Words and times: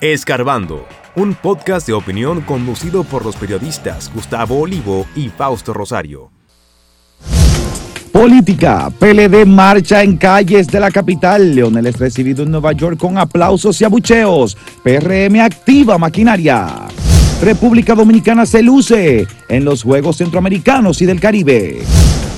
Escarbando, 0.00 0.86
un 1.16 1.34
podcast 1.34 1.84
de 1.88 1.92
opinión 1.92 2.42
conducido 2.42 3.02
por 3.02 3.24
los 3.24 3.34
periodistas 3.34 4.12
Gustavo 4.14 4.60
Olivo 4.60 5.06
y 5.16 5.28
Fausto 5.28 5.74
Rosario. 5.74 6.30
Política. 8.12 8.92
PLD 8.96 9.44
marcha 9.44 10.04
en 10.04 10.16
calles 10.16 10.68
de 10.68 10.78
la 10.78 10.92
capital. 10.92 11.52
Leonel 11.52 11.88
es 11.88 11.98
recibido 11.98 12.44
en 12.44 12.52
Nueva 12.52 12.74
York 12.74 12.96
con 12.96 13.18
aplausos 13.18 13.80
y 13.80 13.84
abucheos. 13.84 14.56
PRM 14.84 15.40
activa 15.40 15.98
maquinaria. 15.98 16.86
República 17.42 17.96
Dominicana 17.96 18.46
se 18.46 18.62
luce 18.62 19.26
en 19.48 19.64
los 19.64 19.82
Juegos 19.82 20.18
Centroamericanos 20.18 21.02
y 21.02 21.06
del 21.06 21.18
Caribe. 21.18 21.82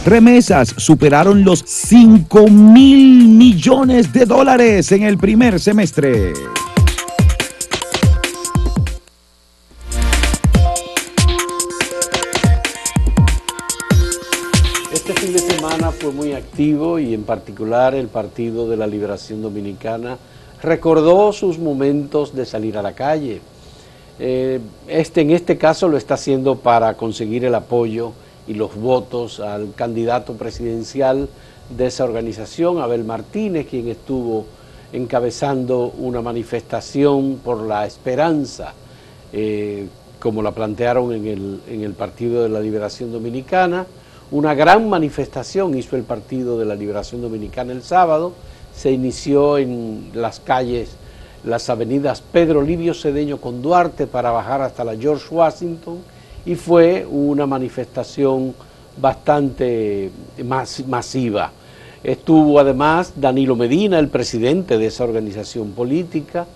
Remesas 0.06 0.72
superaron 0.78 1.44
los 1.44 1.62
5 1.66 2.48
mil 2.48 3.28
millones 3.28 4.14
de 4.14 4.24
dólares 4.24 4.92
en 4.92 5.02
el 5.02 5.18
primer 5.18 5.60
semestre. 5.60 6.32
Muy 16.12 16.32
activo 16.32 16.98
y 16.98 17.14
en 17.14 17.24
particular 17.24 17.94
el 17.94 18.08
Partido 18.08 18.68
de 18.68 18.76
la 18.76 18.86
Liberación 18.86 19.42
Dominicana 19.42 20.18
recordó 20.62 21.32
sus 21.32 21.58
momentos 21.58 22.34
de 22.34 22.46
salir 22.46 22.76
a 22.76 22.82
la 22.82 22.92
calle. 22.92 23.40
Eh, 24.18 24.60
este, 24.86 25.22
en 25.22 25.30
este 25.30 25.56
caso 25.56 25.88
lo 25.88 25.96
está 25.96 26.14
haciendo 26.14 26.56
para 26.56 26.94
conseguir 26.94 27.44
el 27.44 27.54
apoyo 27.54 28.12
y 28.46 28.54
los 28.54 28.74
votos 28.76 29.40
al 29.40 29.72
candidato 29.74 30.34
presidencial 30.34 31.28
de 31.76 31.86
esa 31.86 32.04
organización, 32.04 32.80
Abel 32.80 33.04
Martínez, 33.04 33.66
quien 33.66 33.88
estuvo 33.88 34.44
encabezando 34.92 35.92
una 35.98 36.20
manifestación 36.20 37.40
por 37.44 37.62
la 37.62 37.86
esperanza, 37.86 38.74
eh, 39.32 39.86
como 40.18 40.42
la 40.42 40.50
plantearon 40.50 41.12
en 41.14 41.26
el, 41.26 41.60
en 41.68 41.82
el 41.82 41.92
Partido 41.92 42.42
de 42.42 42.48
la 42.48 42.60
Liberación 42.60 43.12
Dominicana. 43.12 43.86
Una 44.32 44.54
gran 44.54 44.88
manifestación 44.88 45.76
hizo 45.76 45.96
el 45.96 46.04
Partido 46.04 46.56
de 46.56 46.64
la 46.64 46.76
Liberación 46.76 47.20
Dominicana 47.20 47.72
el 47.72 47.82
sábado, 47.82 48.32
se 48.72 48.92
inició 48.92 49.58
en 49.58 50.10
las 50.14 50.38
calles, 50.38 50.90
las 51.42 51.68
avenidas 51.68 52.20
Pedro 52.20 52.62
Livio 52.62 52.94
Cedeño 52.94 53.38
con 53.40 53.60
Duarte 53.60 54.06
para 54.06 54.30
bajar 54.30 54.62
hasta 54.62 54.84
la 54.84 54.96
George 54.96 55.34
Washington 55.34 55.98
y 56.46 56.54
fue 56.54 57.04
una 57.10 57.44
manifestación 57.46 58.54
bastante 59.00 60.12
masiva. 60.86 61.50
Estuvo 62.04 62.60
además 62.60 63.14
Danilo 63.16 63.56
Medina, 63.56 63.98
el 63.98 64.08
presidente 64.08 64.78
de 64.78 64.86
esa 64.86 65.02
organización 65.02 65.72
política, 65.72 66.46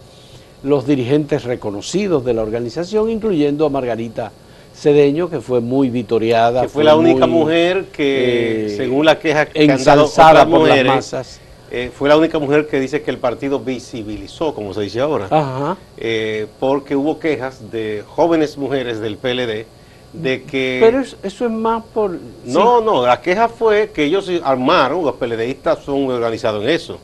los 0.62 0.86
dirigentes 0.86 1.42
reconocidos 1.42 2.24
de 2.24 2.34
la 2.34 2.42
organización, 2.42 3.10
incluyendo 3.10 3.66
a 3.66 3.70
Margarita 3.70 4.30
Cedeño, 4.74 5.30
que 5.30 5.40
fue 5.40 5.60
muy 5.60 5.88
vitoriada. 5.90 6.62
Que 6.62 6.68
fue, 6.68 6.84
la 6.84 6.96
única 6.96 7.26
mujer 7.26 7.86
que, 7.92 8.66
eh, 8.66 8.76
según 8.76 9.06
la 9.06 9.18
queja 9.18 9.46
que 9.46 9.64
ensalzada 9.64 10.42
han 10.42 10.50
dado 10.50 10.50
por 10.50 10.60
otras 10.62 10.68
las 10.68 10.78
mujeres, 10.82 10.94
masas. 10.94 11.40
eh, 11.70 11.90
fue 11.96 12.08
la 12.08 12.16
única 12.16 12.38
mujer 12.38 12.66
que 12.66 12.80
dice 12.80 13.02
que 13.02 13.10
el 13.10 13.18
partido 13.18 13.60
visibilizó, 13.60 14.54
como 14.54 14.74
se 14.74 14.80
dice 14.82 15.00
ahora, 15.00 15.26
Ajá. 15.30 15.76
eh, 15.96 16.46
porque 16.58 16.96
hubo 16.96 17.18
quejas 17.18 17.70
de 17.70 18.02
jóvenes 18.06 18.58
mujeres 18.58 19.00
del 19.00 19.16
PLD 19.16 19.66
de 20.12 20.42
que... 20.44 20.78
Pero 20.80 21.00
es- 21.00 21.16
eso 21.22 21.44
es 21.44 21.50
más 21.50 21.82
por... 21.92 22.16
No, 22.44 22.80
no, 22.80 23.04
la 23.06 23.20
queja 23.20 23.48
fue 23.48 23.90
que 23.94 24.04
ellos 24.04 24.30
armaron, 24.44 25.04
los 25.04 25.14
PLDistas 25.16 25.80
son 25.84 26.08
organizados 26.10 26.62
en 26.64 26.70
eso, 26.70 26.98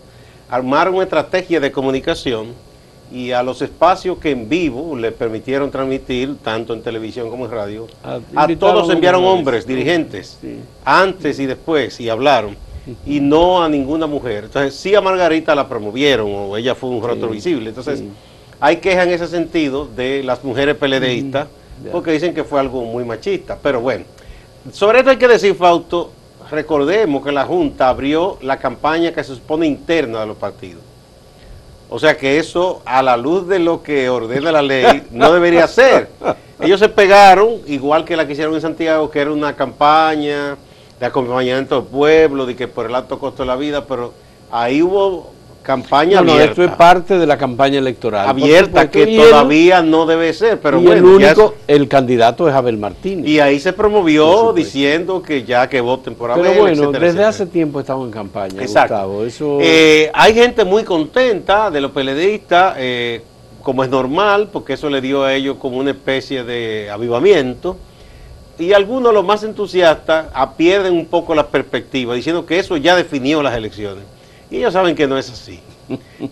armaron 0.48 0.94
una 0.94 1.04
estrategia 1.04 1.58
de 1.60 1.70
comunicación 1.72 2.48
y 3.10 3.32
a 3.32 3.42
los 3.42 3.60
espacios 3.62 4.18
que 4.18 4.30
en 4.30 4.48
vivo 4.48 4.96
les 4.96 5.12
permitieron 5.12 5.70
transmitir, 5.70 6.36
tanto 6.42 6.72
en 6.74 6.82
televisión 6.82 7.28
como 7.30 7.46
en 7.46 7.50
radio, 7.50 7.86
Ah, 8.04 8.20
a 8.36 8.48
todos 8.56 8.88
enviaron 8.90 9.24
hombres. 9.24 9.66
dirigentes, 9.66 10.38
Sí. 10.40 10.58
antes 10.84 11.38
y 11.40 11.46
después, 11.46 11.98
y 12.00 12.08
hablaron, 12.08 12.56
y 13.04 13.20
no 13.20 13.62
a 13.62 13.68
ninguna 13.68 14.06
mujer. 14.06 14.44
Entonces, 14.44 14.74
sí 14.74 14.94
a 14.94 15.00
Margarita 15.00 15.54
la 15.54 15.68
promovieron, 15.68 16.30
o 16.32 16.56
ella 16.56 16.74
fue 16.74 16.90
un 16.90 17.02
rostro 17.02 17.28
Sí, 17.28 17.34
visible. 17.34 17.68
Entonces, 17.70 17.98
sí. 18.00 18.08
hay 18.60 18.76
queja 18.76 19.02
en 19.02 19.10
ese 19.10 19.26
sentido 19.26 19.86
de 19.86 20.22
las 20.22 20.42
mujeres 20.44 20.76
ya. 21.82 21.90
porque 21.92 22.12
dicen 22.12 22.34
que 22.34 22.44
fue 22.44 22.60
algo 22.60 22.84
muy 22.84 23.04
machista. 23.04 23.58
Pero 23.62 23.80
bueno, 23.80 24.04
sobre 24.72 24.98
esto 24.98 25.10
hay 25.10 25.16
que 25.16 25.28
decir, 25.28 25.54
Fausto, 25.54 26.12
recordemos 26.50 27.24
que 27.24 27.32
la 27.32 27.44
Junta 27.44 27.88
abrió 27.88 28.38
la 28.42 28.58
campaña 28.58 29.12
que 29.12 29.24
se 29.24 29.34
supone 29.34 29.66
interna 29.66 30.20
de 30.20 30.26
los 30.26 30.36
partidos. 30.36 30.82
O 31.92 31.98
sea 31.98 32.16
que 32.16 32.38
eso, 32.38 32.82
a 32.84 33.02
la 33.02 33.16
luz 33.16 33.48
de 33.48 33.58
lo 33.58 33.82
que 33.82 34.08
ordena 34.08 34.52
la 34.52 34.62
ley, 34.62 35.02
no 35.10 35.32
debería 35.32 35.66
ser. 35.66 36.08
Ellos 36.60 36.78
se 36.78 36.88
pegaron, 36.88 37.60
igual 37.66 38.04
que 38.04 38.16
la 38.16 38.28
que 38.28 38.34
hicieron 38.34 38.54
en 38.54 38.60
Santiago, 38.60 39.10
que 39.10 39.18
era 39.18 39.32
una 39.32 39.56
campaña 39.56 40.56
de 41.00 41.06
acompañamiento 41.06 41.76
al 41.78 41.84
pueblo, 41.84 42.46
de 42.46 42.54
que 42.54 42.68
por 42.68 42.86
el 42.86 42.94
alto 42.94 43.18
costo 43.18 43.42
de 43.42 43.48
la 43.48 43.56
vida, 43.56 43.86
pero 43.86 44.14
ahí 44.52 44.82
hubo 44.82 45.32
campaña 45.62 46.16
No, 46.20 46.24
no, 46.26 46.32
abierta 46.32 46.50
esto 46.52 46.64
es 46.64 46.70
parte 46.72 47.18
de 47.18 47.26
la 47.26 47.36
campaña 47.36 47.78
electoral. 47.78 48.26
abierta 48.28 48.82
supuesto, 48.82 48.90
que 48.90 49.02
el- 49.02 49.16
todavía 49.30 49.82
no 49.82 50.06
debe 50.06 50.32
ser, 50.32 50.58
pero 50.60 50.80
y 50.80 50.84
bueno, 50.84 50.98
el 50.98 51.04
único, 51.24 51.54
el 51.66 51.86
candidato 51.88 52.48
es 52.48 52.54
Abel 52.54 52.78
Martínez. 52.78 53.26
y 53.28 53.40
ahí 53.40 53.60
se 53.60 53.72
promovió 53.72 54.52
diciendo 54.54 55.22
que 55.22 55.44
ya 55.44 55.68
que 55.68 55.80
voten 55.80 56.14
por 56.14 56.30
Abel, 56.30 56.44
Pero 56.46 56.60
bueno, 56.60 56.72
etcétera, 56.74 56.92
desde 56.92 57.06
etcétera. 57.08 57.28
hace 57.28 57.46
tiempo 57.46 57.80
estamos 57.80 58.06
en 58.06 58.12
campaña, 58.12 58.62
Exacto. 58.62 58.94
Gustavo. 58.94 59.24
Eso, 59.24 59.58
Eh, 59.60 60.10
hay 60.14 60.34
gente 60.34 60.64
muy 60.64 60.82
contenta 60.84 61.70
de 61.70 61.80
los 61.80 61.90
PLDistas, 61.90 62.74
eh, 62.78 63.22
como 63.62 63.84
es 63.84 63.90
normal, 63.90 64.48
porque 64.50 64.72
eso 64.72 64.88
le 64.88 65.00
dio 65.02 65.22
a 65.24 65.34
ellos 65.34 65.56
como 65.60 65.76
una 65.76 65.90
especie 65.90 66.42
de 66.44 66.88
avivamiento. 66.90 67.76
Y 68.58 68.72
algunos, 68.72 69.12
los 69.14 69.24
más 69.24 69.42
entusiastas, 69.42 70.26
ah, 70.34 70.54
pierden 70.54 70.92
un 70.94 71.06
poco 71.06 71.34
la 71.34 71.46
perspectiva, 71.46 72.14
diciendo 72.14 72.44
que 72.46 72.58
eso 72.58 72.76
ya 72.78 72.94
definió 72.96 73.42
las 73.42 73.54
elecciones. 73.54 74.04
Y 74.50 74.56
ellos 74.56 74.72
saben 74.72 74.94
que 74.94 75.06
no 75.06 75.16
es 75.16 75.30
así. 75.30 75.60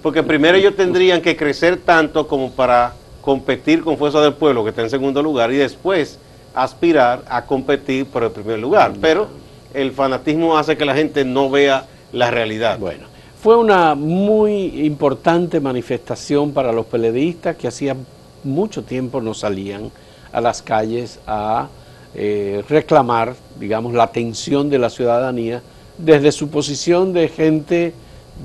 Porque 0.02 0.22
primero 0.22 0.56
ellos 0.56 0.74
tendrían 0.76 1.20
que 1.20 1.36
crecer 1.36 1.78
tanto 1.78 2.26
como 2.26 2.50
para 2.50 2.94
competir 3.20 3.82
con 3.82 3.96
Fuerza 3.96 4.20
del 4.20 4.34
Pueblo, 4.34 4.64
que 4.64 4.70
está 4.70 4.82
en 4.82 4.90
segundo 4.90 5.22
lugar, 5.22 5.52
y 5.52 5.56
después 5.56 6.18
aspirar 6.54 7.22
a 7.28 7.44
competir 7.44 8.06
por 8.06 8.24
el 8.24 8.30
primer 8.30 8.58
lugar. 8.58 8.94
Pero 9.00 9.28
el 9.74 9.92
fanatismo 9.92 10.56
hace 10.56 10.76
que 10.76 10.84
la 10.84 10.94
gente 10.94 11.24
no 11.24 11.50
vea 11.50 11.86
la 12.12 12.30
realidad. 12.30 12.78
bueno, 12.78 13.06
fue 13.40 13.56
una 13.56 13.94
muy 13.94 14.84
importante 14.84 15.60
manifestación 15.60 16.52
para 16.52 16.72
los 16.72 16.86
peledeístas 16.86 17.56
que 17.56 17.68
hacía 17.68 17.94
mucho 18.42 18.82
tiempo 18.82 19.20
no 19.20 19.34
salían 19.34 19.90
a 20.32 20.40
las 20.40 20.62
calles 20.62 21.20
a 21.26 21.68
eh, 22.14 22.64
reclamar, 22.68 23.34
digamos, 23.60 23.92
la 23.92 24.04
atención 24.04 24.70
de 24.70 24.78
la 24.78 24.90
ciudadanía 24.90 25.62
desde 25.98 26.32
su 26.32 26.48
posición 26.48 27.12
de 27.12 27.28
gente 27.28 27.92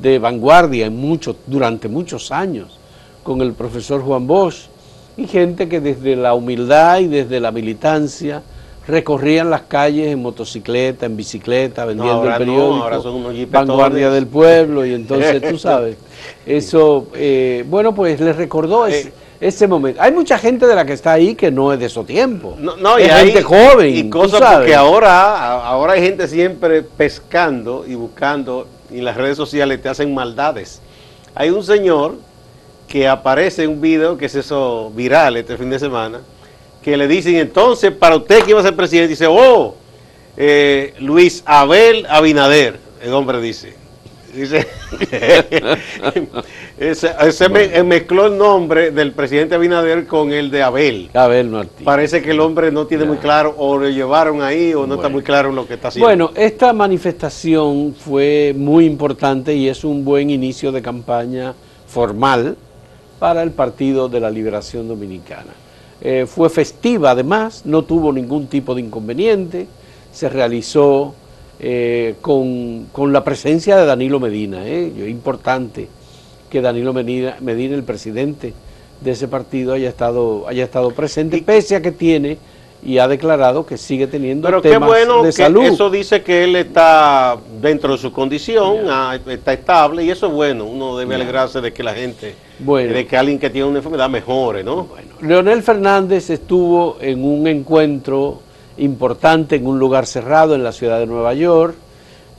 de 0.01 0.19
vanguardia 0.19 0.85
en 0.85 0.95
mucho, 0.97 1.35
durante 1.47 1.87
muchos 1.87 2.31
años, 2.31 2.77
con 3.23 3.41
el 3.41 3.53
profesor 3.53 4.01
Juan 4.01 4.27
Bosch, 4.27 4.67
y 5.15 5.27
gente 5.27 5.69
que 5.69 5.79
desde 5.79 6.15
la 6.15 6.33
humildad 6.33 6.99
y 6.99 7.07
desde 7.07 7.39
la 7.39 7.51
militancia 7.51 8.41
recorrían 8.87 9.49
las 9.49 9.61
calles 9.61 10.07
en 10.07 10.21
motocicleta, 10.21 11.05
en 11.05 11.15
bicicleta, 11.15 11.85
vendiendo 11.85 12.23
el 12.23 12.29
no, 12.31 12.37
periódico, 12.37 12.83
ahora 12.83 12.99
son 13.01 13.15
unos 13.15 13.33
vanguardia 13.49 14.09
del 14.09 14.27
pueblo, 14.27 14.85
y 14.85 14.93
entonces 14.93 15.41
tú 15.41 15.57
sabes, 15.69 15.95
eso, 16.45 17.07
eh, 17.15 17.63
bueno, 17.69 17.93
pues 17.95 18.19
les 18.19 18.35
recordó 18.35 18.85
ese, 18.87 19.07
Eh, 19.09 19.13
ese 19.39 19.67
momento. 19.67 20.01
Hay 20.01 20.11
mucha 20.11 20.37
gente 20.37 20.67
de 20.67 20.75
la 20.75 20.85
que 20.85 20.93
está 20.93 21.13
ahí 21.13 21.35
que 21.35 21.51
no 21.51 21.71
es 21.73 21.79
de 21.79 21.85
esos 21.85 22.05
tiempos, 22.05 22.57
No, 22.59 22.75
no, 22.77 22.97
es 22.97 23.07
y 23.07 23.09
hay- 23.09 23.25
gente 23.27 23.43
joven, 23.43 23.95
Y 23.95 24.09
cosas 24.09 24.41
porque 24.57 24.75
ahora, 24.75 25.61
ahora 25.63 25.93
hay 25.93 26.01
gente 26.01 26.27
siempre 26.27 26.81
pescando 26.81 27.85
y 27.87 27.95
buscando 27.95 28.67
y 28.93 29.01
las 29.01 29.17
redes 29.17 29.37
sociales 29.37 29.81
te 29.81 29.89
hacen 29.89 30.13
maldades. 30.13 30.81
Hay 31.35 31.49
un 31.49 31.63
señor 31.63 32.15
que 32.87 33.07
aparece 33.07 33.63
en 33.63 33.71
un 33.71 33.81
video 33.81 34.17
que 34.17 34.29
se 34.29 34.39
hizo 34.39 34.91
viral 34.91 35.37
este 35.37 35.57
fin 35.57 35.69
de 35.69 35.79
semana, 35.79 36.19
que 36.81 36.95
le 36.95 37.07
dicen 37.07 37.35
entonces, 37.35 37.91
para 37.91 38.15
usted 38.15 38.43
que 38.43 38.51
iba 38.51 38.59
a 38.59 38.63
ser 38.63 38.75
presidente, 38.75 39.09
dice, 39.09 39.27
oh, 39.27 39.75
eh, 40.37 40.93
Luis 40.99 41.43
Abel 41.45 42.05
Abinader, 42.07 42.79
el 43.01 43.13
hombre 43.13 43.41
dice. 43.41 43.82
Dice, 44.33 44.67
eh, 46.79 47.83
mezcló 47.83 48.25
el 48.27 48.37
nombre 48.37 48.89
del 48.91 49.11
presidente 49.11 49.53
Abinader 49.55 50.07
con 50.07 50.31
el 50.31 50.49
de 50.49 50.63
Abel. 50.63 51.09
Abel 51.13 51.49
Martínez. 51.49 51.83
Parece 51.83 52.21
que 52.21 52.31
el 52.31 52.39
hombre 52.39 52.71
no 52.71 52.87
tiene 52.87 53.05
muy 53.05 53.17
claro, 53.17 53.53
o 53.57 53.77
lo 53.77 53.89
llevaron 53.89 54.41
ahí, 54.41 54.73
o 54.73 54.87
no 54.87 54.95
está 54.95 55.09
muy 55.09 55.21
claro 55.21 55.49
en 55.49 55.55
lo 55.55 55.67
que 55.67 55.75
está 55.75 55.89
haciendo. 55.89 56.07
Bueno, 56.07 56.31
esta 56.35 56.73
manifestación 56.73 57.93
fue 57.93 58.55
muy 58.57 58.85
importante 58.85 59.53
y 59.53 59.67
es 59.67 59.83
un 59.83 60.03
buen 60.03 60.31
inicio 60.31 60.71
de 60.71 60.81
campaña 60.81 61.53
formal 61.87 62.57
para 63.19 63.43
el 63.43 63.51
Partido 63.51 64.09
de 64.09 64.19
la 64.19 64.31
Liberación 64.31 64.87
Dominicana. 64.87 65.53
Eh, 66.01 66.25
fue 66.25 66.49
festiva 66.49 67.11
además, 67.11 67.61
no 67.65 67.83
tuvo 67.83 68.11
ningún 68.11 68.47
tipo 68.47 68.73
de 68.73 68.81
inconveniente, 68.81 69.67
se 70.11 70.27
realizó 70.27 71.15
eh, 71.59 72.15
con, 72.21 72.85
con 72.91 73.13
la 73.13 73.23
presencia 73.23 73.75
de 73.77 73.85
Danilo 73.85 74.19
Medina, 74.19 74.67
eh, 74.67 74.91
yo- 74.97 75.05
importante 75.07 75.87
que 76.49 76.61
Danilo 76.61 76.93
Medina, 76.93 77.37
Medina, 77.41 77.75
el 77.75 77.83
presidente 77.83 78.53
de 79.01 79.11
ese 79.11 79.27
partido 79.27 79.73
haya 79.73 79.89
estado, 79.89 80.47
haya 80.47 80.63
estado 80.63 80.91
presente, 80.91 81.41
pese 81.45 81.75
a 81.75 81.81
que 81.81 81.91
tiene 81.91 82.37
y 82.85 82.97
ha 82.97 83.07
declarado 83.07 83.65
que 83.65 83.77
sigue 83.77 84.07
teniendo 84.07 84.45
Pero 84.47 84.61
temas 84.61 84.77
qué 84.79 84.85
bueno 85.05 85.23
de 85.23 85.29
que 85.29 85.31
salud. 85.31 85.63
eso 85.63 85.89
dice 85.89 86.21
que 86.21 86.43
él 86.43 86.55
está 86.57 87.37
dentro 87.61 87.93
de 87.93 87.97
su 87.97 88.11
condición, 88.11 88.79
ah, 88.89 89.17
está 89.27 89.53
estable 89.53 90.03
y 90.03 90.09
eso 90.11 90.27
es 90.27 90.33
bueno. 90.33 90.65
Uno 90.65 90.97
debe 90.97 91.15
alegrarse 91.15 91.61
de 91.61 91.71
que 91.71 91.81
la 91.81 91.93
gente, 91.93 92.35
Bueno. 92.59 92.93
de 92.93 93.05
que 93.07 93.15
alguien 93.15 93.39
que 93.39 93.49
tiene 93.49 93.67
una 93.69 93.77
enfermedad 93.77 94.09
mejore, 94.09 94.63
¿no? 94.65 94.89
Leonel 95.21 95.63
Fernández 95.63 96.29
estuvo 96.29 96.97
en 96.99 97.23
un 97.23 97.47
encuentro 97.47 98.41
importante 98.77 99.55
en 99.55 99.67
un 99.67 99.79
lugar 99.79 100.05
cerrado 100.05 100.55
en 100.55 100.63
la 100.63 100.71
ciudad 100.71 100.99
de 100.99 101.05
Nueva 101.05 101.33
York, 101.33 101.75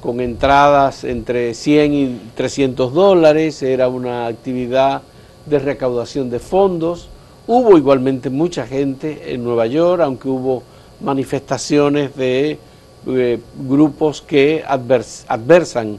con 0.00 0.20
entradas 0.20 1.04
entre 1.04 1.54
100 1.54 1.94
y 1.94 2.20
300 2.34 2.92
dólares, 2.92 3.62
era 3.62 3.88
una 3.88 4.26
actividad 4.26 5.02
de 5.46 5.58
recaudación 5.58 6.28
de 6.30 6.38
fondos. 6.40 7.08
Hubo 7.46 7.76
igualmente 7.78 8.30
mucha 8.30 8.66
gente 8.66 9.32
en 9.32 9.44
Nueva 9.44 9.66
York, 9.66 10.02
aunque 10.02 10.28
hubo 10.28 10.62
manifestaciones 11.00 12.14
de 12.16 12.58
eh, 13.06 13.40
grupos 13.68 14.22
que 14.22 14.64
advers- 14.64 15.24
adversan 15.28 15.98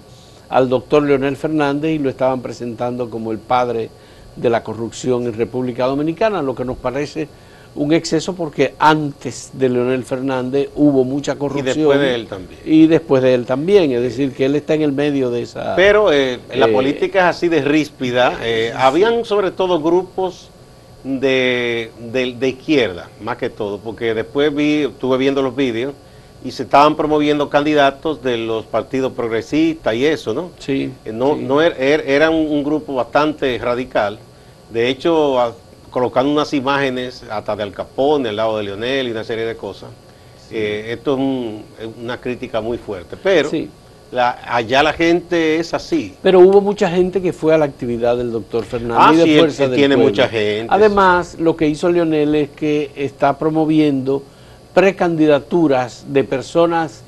al 0.50 0.70
doctor 0.70 1.04
Leonel 1.04 1.36
Fernández 1.36 1.92
y 1.92 2.00
lo 2.00 2.10
estaban 2.10 2.42
presentando 2.42 3.10
como 3.10 3.32
el 3.32 3.40
padre 3.40 3.90
de 4.36 4.50
la 4.50 4.64
corrupción 4.64 5.24
en 5.24 5.34
República 5.34 5.86
Dominicana, 5.86 6.42
lo 6.42 6.54
que 6.54 6.66
nos 6.66 6.78
parece 6.78 7.28
un 7.76 7.92
exceso 7.94 8.34
porque 8.36 8.74
antes 8.80 9.50
de 9.54 9.68
Leonel 9.70 10.04
Fernández 10.04 10.70
hubo 10.76 11.04
mucha 11.04 11.36
corrupción. 11.36 11.76
después 11.76 12.00
de 12.00 12.16
él 12.16 12.28
también. 12.28 12.60
Y 12.66 12.88
después 12.88 13.22
de 13.22 13.34
él 13.34 13.46
también, 13.46 13.92
es 13.92 14.02
decir, 14.02 14.32
que 14.34 14.46
él 14.46 14.56
está 14.56 14.76
en 14.76 14.82
el 14.84 14.92
medio 14.94 15.30
de 15.30 15.42
esa... 15.42 15.76
Pero 15.76 16.12
eh, 16.14 16.40
la 16.56 16.68
Eh, 16.68 16.72
política 16.74 17.20
es 17.30 17.36
así 17.36 17.50
de 17.50 17.62
ríspida. 17.62 18.40
eh, 18.44 18.72
habían 18.76 19.26
sobre 19.26 19.52
todo 19.52 19.82
grupos 19.82 20.50
de, 21.04 21.92
de- 22.12 22.34
de 22.40 22.48
izquierda, 22.50 23.10
más 23.22 23.38
que 23.38 23.50
todo, 23.50 23.78
porque 23.80 24.14
después 24.14 24.54
vi, 24.56 24.84
estuve 24.84 25.18
viendo 25.18 25.42
los 25.42 25.56
vídeos 25.56 25.94
y 26.44 26.52
se 26.52 26.64
estaban 26.64 26.96
promoviendo 26.96 27.50
candidatos 27.50 28.24
de 28.24 28.38
los 28.38 28.66
partidos 28.66 29.12
progresistas 29.14 29.94
y 29.96 30.06
eso, 30.06 30.34
¿no? 30.34 30.52
Sí, 30.60 30.92
Eh, 31.04 31.12
No, 31.12 31.36
sí. 31.36 31.42
no 31.44 31.62
era, 31.62 31.76
era- 31.76 32.04
era 32.04 32.30
un, 32.30 32.48
un 32.48 32.64
grupo 32.64 32.96
bastante 32.96 33.58
radical. 33.58 34.18
De 34.72 34.88
hecho, 34.90 35.40
colocando 35.96 36.30
unas 36.30 36.52
imágenes 36.54 37.24
hasta 37.32 37.56
de 37.56 37.64
Al 37.64 37.72
Capone, 37.72 38.28
al 38.28 38.36
lado 38.36 38.58
de 38.58 38.64
Leonel 38.66 39.08
y 39.08 39.12
una 39.12 39.24
serie 39.24 39.46
de 39.46 39.56
cosas. 39.56 39.92
Eh, 40.52 40.88
esto 40.92 41.14
es, 41.14 41.20
un- 41.20 41.64
es 41.80 41.88
una 42.04 42.20
crítica 42.20 42.60
muy 42.60 42.78
fuerte. 42.78 43.16
Pero 43.16 43.50
Sí. 43.50 43.70
la- 44.12 44.38
allá 44.46 44.84
la 44.84 44.92
gente 44.92 45.58
es 45.58 45.74
así. 45.74 46.14
Pero 46.22 46.42
hubo 46.42 46.60
mucha 46.60 46.90
gente 46.90 47.22
que 47.22 47.32
fue 47.32 47.56
a 47.56 47.58
la 47.58 47.64
actividad 47.64 48.18
del 48.18 48.30
doctor 48.34 48.66
Fernández 48.66 48.98
Ah, 49.08 49.14
y 49.14 49.18
de 49.20 49.24
sí, 49.24 49.40
Fuerza 49.40 49.68
del 49.70 49.78
tiene 49.78 49.96
Pueblo. 49.96 50.12
mucha 50.12 50.28
gente, 50.28 50.68
Además, 50.70 51.38
lo 51.40 51.56
que 51.56 51.70
hizo 51.70 51.90
Leonel 51.90 52.36
es 52.36 52.50
que 52.50 52.92
está 52.98 53.38
promoviendo 53.40 54.22
precandidaturas 54.74 56.04
de 56.10 56.26
personas 56.26 57.04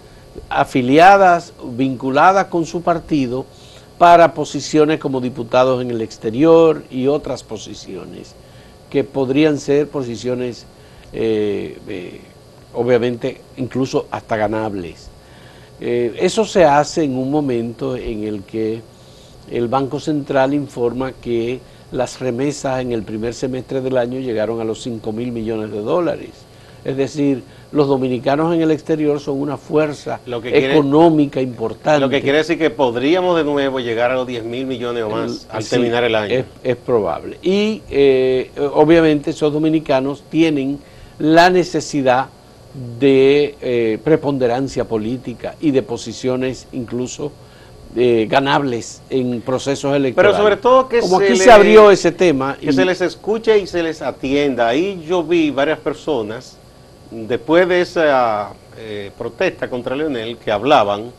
afiliadas, 0.50 1.52
vinculadas 1.74 2.46
con 2.46 2.66
su 2.66 2.82
partido, 2.84 3.46
para 3.98 4.34
posiciones 4.34 4.98
como 5.02 5.20
diputados 5.20 5.82
en 5.82 5.92
el 5.92 6.02
exterior 6.02 6.84
y 6.90 7.08
otras 7.08 7.44
posiciones, 7.44 8.34
que 8.90 9.04
podrían 9.04 9.58
ser 9.58 9.88
posiciones, 9.88 10.66
eh, 11.14 11.78
eh, 11.88 12.22
obviamente, 12.74 13.42
incluso 13.58 14.08
hasta 14.12 14.38
ganables. 14.38 15.10
Eh, 15.80 16.16
eso 16.20 16.46
se 16.46 16.66
hace 16.66 17.04
en 17.04 17.18
un 17.18 17.30
momento 17.30 17.96
en 17.96 18.24
el 18.24 18.44
que 18.44 18.82
el 19.52 19.68
Banco 19.68 20.00
Central 20.00 20.54
informa 20.54 21.12
que 21.12 21.60
las 21.92 22.20
remesas 22.20 22.82
en 22.82 22.92
el 22.92 23.04
primer 23.04 23.34
semestre 23.34 23.82
del 23.82 23.98
año 23.98 24.20
llegaron 24.20 24.60
a 24.60 24.64
los 24.64 24.82
5 24.82 25.12
mil 25.12 25.32
millones 25.32 25.72
de 25.72 25.80
dólares. 25.80 26.47
Es 26.88 26.96
decir, 26.96 27.44
los 27.74 27.86
dominicanos 27.90 28.56
en 28.56 28.62
el 28.62 28.72
exterior 28.72 29.20
son 29.20 29.42
una 29.42 29.58
fuerza 29.58 30.22
Lo 30.26 30.42
que 30.42 30.52
quiere- 30.54 30.72
económica 30.72 31.42
importante. 31.42 32.00
Lo 32.00 32.08
que 32.08 32.22
quiere 32.22 32.38
decir 32.38 32.58
que 32.58 32.70
podríamos 32.70 33.36
de 33.36 33.44
nuevo 33.44 33.82
llegar 33.82 34.10
a 34.12 34.16
los 34.16 34.26
10 34.26 34.46
mil 34.46 34.66
millones 34.66 35.04
o 35.04 35.10
más 35.10 35.48
al 35.52 35.64
Sí, 35.64 35.72
terminar 35.72 36.06
el 36.06 36.16
año. 36.16 36.34
Es, 36.34 36.46
es 36.64 36.76
probable. 36.78 37.40
Y 37.44 37.82
eh, 37.90 38.52
obviamente 38.74 39.32
esos 39.32 39.52
dominicanos 39.52 40.24
tienen 40.30 40.80
la 41.20 41.50
necesidad 41.50 42.28
de 43.02 43.56
eh, 43.60 43.98
preponderancia 44.02 44.86
política 44.86 45.56
y 45.60 45.72
de 45.72 45.82
posiciones 45.84 46.68
incluso 46.72 47.34
eh, 47.98 48.28
ganables 48.30 49.02
en 49.10 49.42
procesos 49.42 49.94
electorales. 49.94 50.38
sobre 50.38 50.56
todo 50.56 50.88
que 50.88 51.02
Como 51.02 51.20
se 51.20 51.26
aquí 51.26 51.36
se 51.36 51.52
abrió 51.52 51.92
ese 51.92 52.14
tema. 52.14 52.56
que 52.58 52.70
y- 52.70 52.74
se 52.74 52.86
les 52.86 53.02
escuche 53.02 53.60
y 53.60 53.68
se 53.68 53.84
les 53.84 54.02
atienda. 54.02 54.70
Ahí 54.70 55.04
yo 55.06 55.22
vi 55.22 55.52
varias 55.52 55.80
personas, 55.80 56.58
después 57.12 57.68
de 57.68 57.82
esa 57.82 58.50
eh, 58.78 59.12
protesta 59.18 59.70
contra 59.70 59.96
Leonel, 59.96 60.38
que 60.38 60.52
hablaban, 60.52 61.12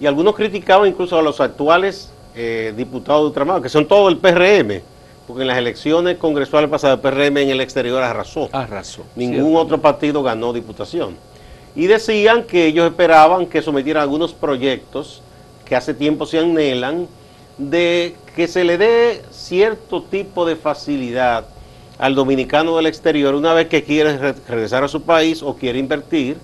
y 0.00 0.06
algunos 0.06 0.34
criticaban 0.34 0.88
incluso 0.88 1.18
a 1.18 1.22
los 1.22 1.40
actuales 1.40 2.12
eh, 2.34 2.72
diputados 2.76 3.22
de 3.22 3.26
ultramar, 3.28 3.62
que 3.62 3.68
son 3.68 3.86
todos 3.86 4.10
el 4.12 4.18
PRM, 4.18 4.82
porque 5.26 5.42
en 5.42 5.48
las 5.48 5.58
elecciones 5.58 6.16
congresuales 6.18 6.68
pasadas 6.68 6.96
el 6.96 7.00
PRM 7.00 7.38
en 7.38 7.50
el 7.50 7.60
exterior 7.60 8.02
arrasó. 8.02 8.48
Arrasó, 8.52 9.04
Ningún 9.14 9.36
cierto. 9.36 9.58
otro 9.58 9.80
partido 9.80 10.22
ganó 10.22 10.52
diputación. 10.52 11.16
Y 11.74 11.86
decían 11.86 12.44
que 12.44 12.66
ellos 12.66 12.86
esperaban 12.86 13.46
que 13.46 13.62
sometieran 13.62 14.02
algunos 14.02 14.34
proyectos 14.34 15.22
que 15.64 15.76
hace 15.76 15.94
tiempo 15.94 16.26
se 16.26 16.38
anhelan 16.38 17.06
de 17.56 18.14
que 18.34 18.48
se 18.48 18.64
le 18.64 18.76
dé 18.78 19.22
cierto 19.30 20.02
tipo 20.02 20.44
de 20.44 20.56
facilidad 20.56 21.46
al 22.02 22.16
dominicano 22.16 22.76
del 22.76 22.86
exterior 22.86 23.32
una 23.36 23.54
vez 23.54 23.68
que 23.68 23.84
quiere 23.84 24.18
re- 24.18 24.34
regresar 24.48 24.82
a 24.82 24.88
su 24.88 25.02
país 25.02 25.40
o 25.40 25.54
quiere 25.54 25.78
invertir, 25.78 26.36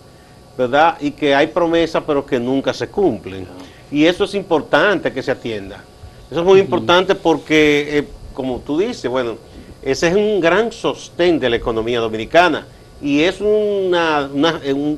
¿verdad? 0.56 0.96
Y 1.00 1.10
que 1.10 1.34
hay 1.34 1.48
promesas 1.48 2.04
pero 2.06 2.24
que 2.24 2.38
nunca 2.38 2.72
se 2.72 2.86
cumplen. 2.88 3.44
Y 3.90 4.04
eso 4.06 4.22
es 4.22 4.34
importante 4.34 5.12
que 5.12 5.20
se 5.20 5.32
atienda. 5.32 5.82
Eso 6.30 6.40
es 6.40 6.46
muy 6.46 6.60
importante 6.60 7.16
porque, 7.16 7.98
eh, 7.98 8.04
como 8.34 8.60
tú 8.60 8.78
dices, 8.78 9.10
bueno, 9.10 9.34
ese 9.82 10.06
es 10.06 10.14
un 10.14 10.38
gran 10.40 10.70
sostén 10.70 11.40
de 11.40 11.50
la 11.50 11.56
economía 11.56 11.98
dominicana 11.98 12.64
y 13.02 13.22
es 13.22 13.40
una, 13.40 14.30
una- 14.32 14.60
eh, 14.62 14.72
un, 14.72 14.96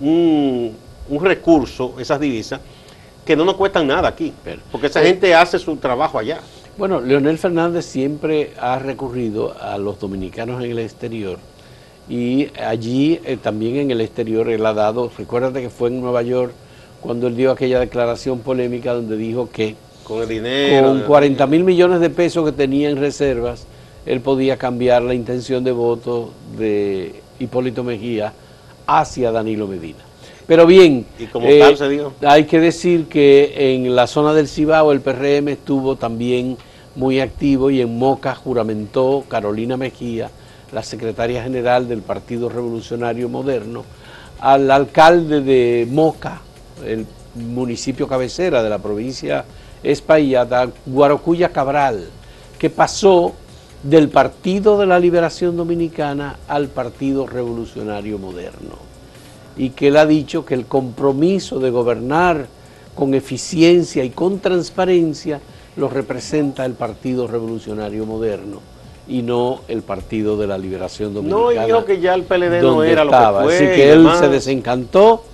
un- 0.00 0.76
un- 1.08 1.24
recurso, 1.24 1.94
esas 1.98 2.20
divisas, 2.20 2.60
que 3.24 3.34
no 3.36 3.46
nos 3.46 3.54
cuestan 3.54 3.86
nada 3.86 4.08
aquí, 4.08 4.34
porque 4.70 4.88
esa 4.88 5.00
gente 5.02 5.34
hace 5.34 5.58
su 5.58 5.76
trabajo 5.76 6.18
allá. 6.18 6.40
Bueno, 6.76 7.00
Leonel 7.00 7.38
Fernández 7.38 7.84
siempre 7.84 8.50
ha 8.60 8.80
recurrido 8.80 9.54
a 9.60 9.78
los 9.78 10.00
dominicanos 10.00 10.62
en 10.62 10.72
el 10.72 10.80
exterior 10.80 11.38
y 12.08 12.48
allí 12.60 13.20
eh, 13.24 13.38
también 13.40 13.76
en 13.76 13.90
el 13.92 14.00
exterior 14.00 14.48
él 14.48 14.66
ha 14.66 14.74
dado, 14.74 15.10
recuérdate 15.16 15.62
que 15.62 15.70
fue 15.70 15.88
en 15.88 16.00
Nueva 16.00 16.22
York 16.22 16.52
cuando 17.00 17.28
él 17.28 17.36
dio 17.36 17.52
aquella 17.52 17.78
declaración 17.78 18.40
polémica 18.40 18.92
donde 18.92 19.16
dijo 19.16 19.48
que 19.52 19.76
Con 20.02 20.22
el 20.22 20.28
dinero. 20.28 20.88
con 20.88 21.02
40 21.02 21.46
mil 21.46 21.62
millones 21.62 22.00
de 22.00 22.10
pesos 22.10 22.44
que 22.44 22.52
tenía 22.52 22.90
en 22.90 22.96
reservas, 22.96 23.66
él 24.04 24.20
podía 24.20 24.56
cambiar 24.56 25.02
la 25.02 25.14
intención 25.14 25.62
de 25.62 25.70
voto 25.70 26.32
de 26.58 27.14
Hipólito 27.38 27.84
Mejía 27.84 28.32
hacia 28.86 29.30
Danilo 29.30 29.68
Medina. 29.68 30.00
Pero 30.46 30.66
bien, 30.66 31.06
Y 31.18 31.24
como 31.26 31.48
tal 31.58 31.76
se 31.76 31.88
dio. 31.88 32.12
hay 32.20 32.44
que 32.44 32.60
decir 32.60 33.06
que 33.06 33.74
en 33.74 33.96
la 33.96 34.06
zona 34.06 34.34
del 34.34 34.46
Cibao 34.46 34.92
el 34.92 35.00
PRM 35.00 35.48
estuvo 35.48 35.96
también 35.96 36.58
muy 36.96 37.20
activo 37.20 37.70
y 37.70 37.80
en 37.80 37.98
Moca 37.98 38.34
juramentó 38.34 39.24
Carolina 39.28 39.76
Mejía, 39.76 40.30
la 40.72 40.82
secretaria 40.82 41.42
general 41.42 41.88
del 41.88 42.02
Partido 42.02 42.48
Revolucionario 42.48 43.28
Moderno, 43.28 43.84
al 44.40 44.70
alcalde 44.70 45.40
de 45.40 45.86
Moca, 45.90 46.40
el 46.84 47.06
municipio 47.34 48.06
cabecera 48.08 48.62
de 48.62 48.70
la 48.70 48.78
provincia 48.78 49.44
Espaillata, 49.82 50.68
Guarocuya 50.86 51.50
Cabral, 51.50 52.08
que 52.58 52.70
pasó 52.70 53.34
del 53.82 54.08
Partido 54.08 54.78
de 54.78 54.86
la 54.86 54.98
Liberación 54.98 55.56
Dominicana 55.56 56.36
al 56.48 56.68
Partido 56.68 57.26
Revolucionario 57.26 58.18
Moderno. 58.18 58.78
Y 59.56 59.70
que 59.70 59.88
él 59.88 59.96
ha 59.96 60.06
dicho 60.06 60.44
que 60.44 60.54
el 60.54 60.66
compromiso 60.66 61.60
de 61.60 61.70
gobernar 61.70 62.46
con 62.94 63.14
eficiencia 63.14 64.02
y 64.02 64.10
con 64.10 64.40
transparencia 64.40 65.40
lo 65.76 65.88
representa 65.88 66.64
el 66.64 66.72
Partido 66.74 67.26
Revolucionario 67.26 68.06
Moderno 68.06 68.60
y 69.08 69.22
no 69.22 69.60
el 69.68 69.82
Partido 69.82 70.36
de 70.36 70.46
la 70.46 70.56
Liberación 70.56 71.12
No, 71.14 71.20
Dominicana. 71.20 71.62
y 71.64 71.66
dijo 71.66 71.84
que 71.84 72.00
ya 72.00 72.14
el 72.14 72.22
PLD 72.22 72.62
no 72.62 72.82
era 72.84 73.04
lo 73.04 73.10
que 73.10 73.44
fue. 73.44 73.56
Así 73.56 73.64
que 73.66 73.92
él 73.92 74.08
se 74.18 74.28
desencantó 74.28 75.24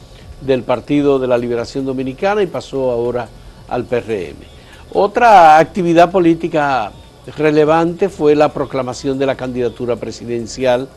del 0.41 0.63
Partido 0.63 1.19
de 1.19 1.27
la 1.29 1.37
Liberación 1.39 1.85
Dominicana 1.85 2.43
y 2.43 2.47
pasó 2.47 2.91
ahora 2.91 3.29
al 3.69 3.85
PRM. 3.85 4.37
Otra 4.93 5.59
actividad 5.59 6.11
política 6.11 6.91
relevante 7.37 8.09
fue 8.09 8.35
la 8.35 8.49
proclamación 8.49 9.19
de 9.19 9.27
la 9.27 9.37
candidatura 9.37 9.95
presidencial 9.97 10.89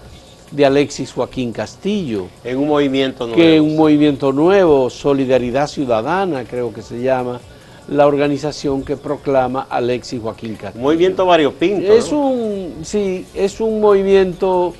de 0.49 0.65
Alexis 0.65 1.11
Joaquín 1.11 1.51
Castillo, 1.51 2.27
En 2.43 2.57
un 2.57 2.67
movimiento 2.67 3.25
nuevo. 3.27 3.41
que 3.41 3.59
un 3.59 3.75
movimiento 3.75 4.31
nuevo, 4.31 4.89
Solidaridad 4.89 5.67
Ciudadana 5.67 6.43
creo 6.45 6.71
que 6.73 6.81
se 6.81 7.01
llama, 7.01 7.39
la 7.87 8.07
organización 8.07 8.83
que 8.83 8.95
proclama 8.97 9.67
Alexis 9.69 10.21
Joaquín 10.21 10.55
Castillo. 10.55 10.83
Movimiento 10.83 11.25
variopinto. 11.25 11.91
Es 11.91 12.11
¿no? 12.11 12.29
un, 12.29 12.75
sí, 12.83 13.25
es 13.33 13.59
un 13.59 13.81
movimiento 13.81 14.73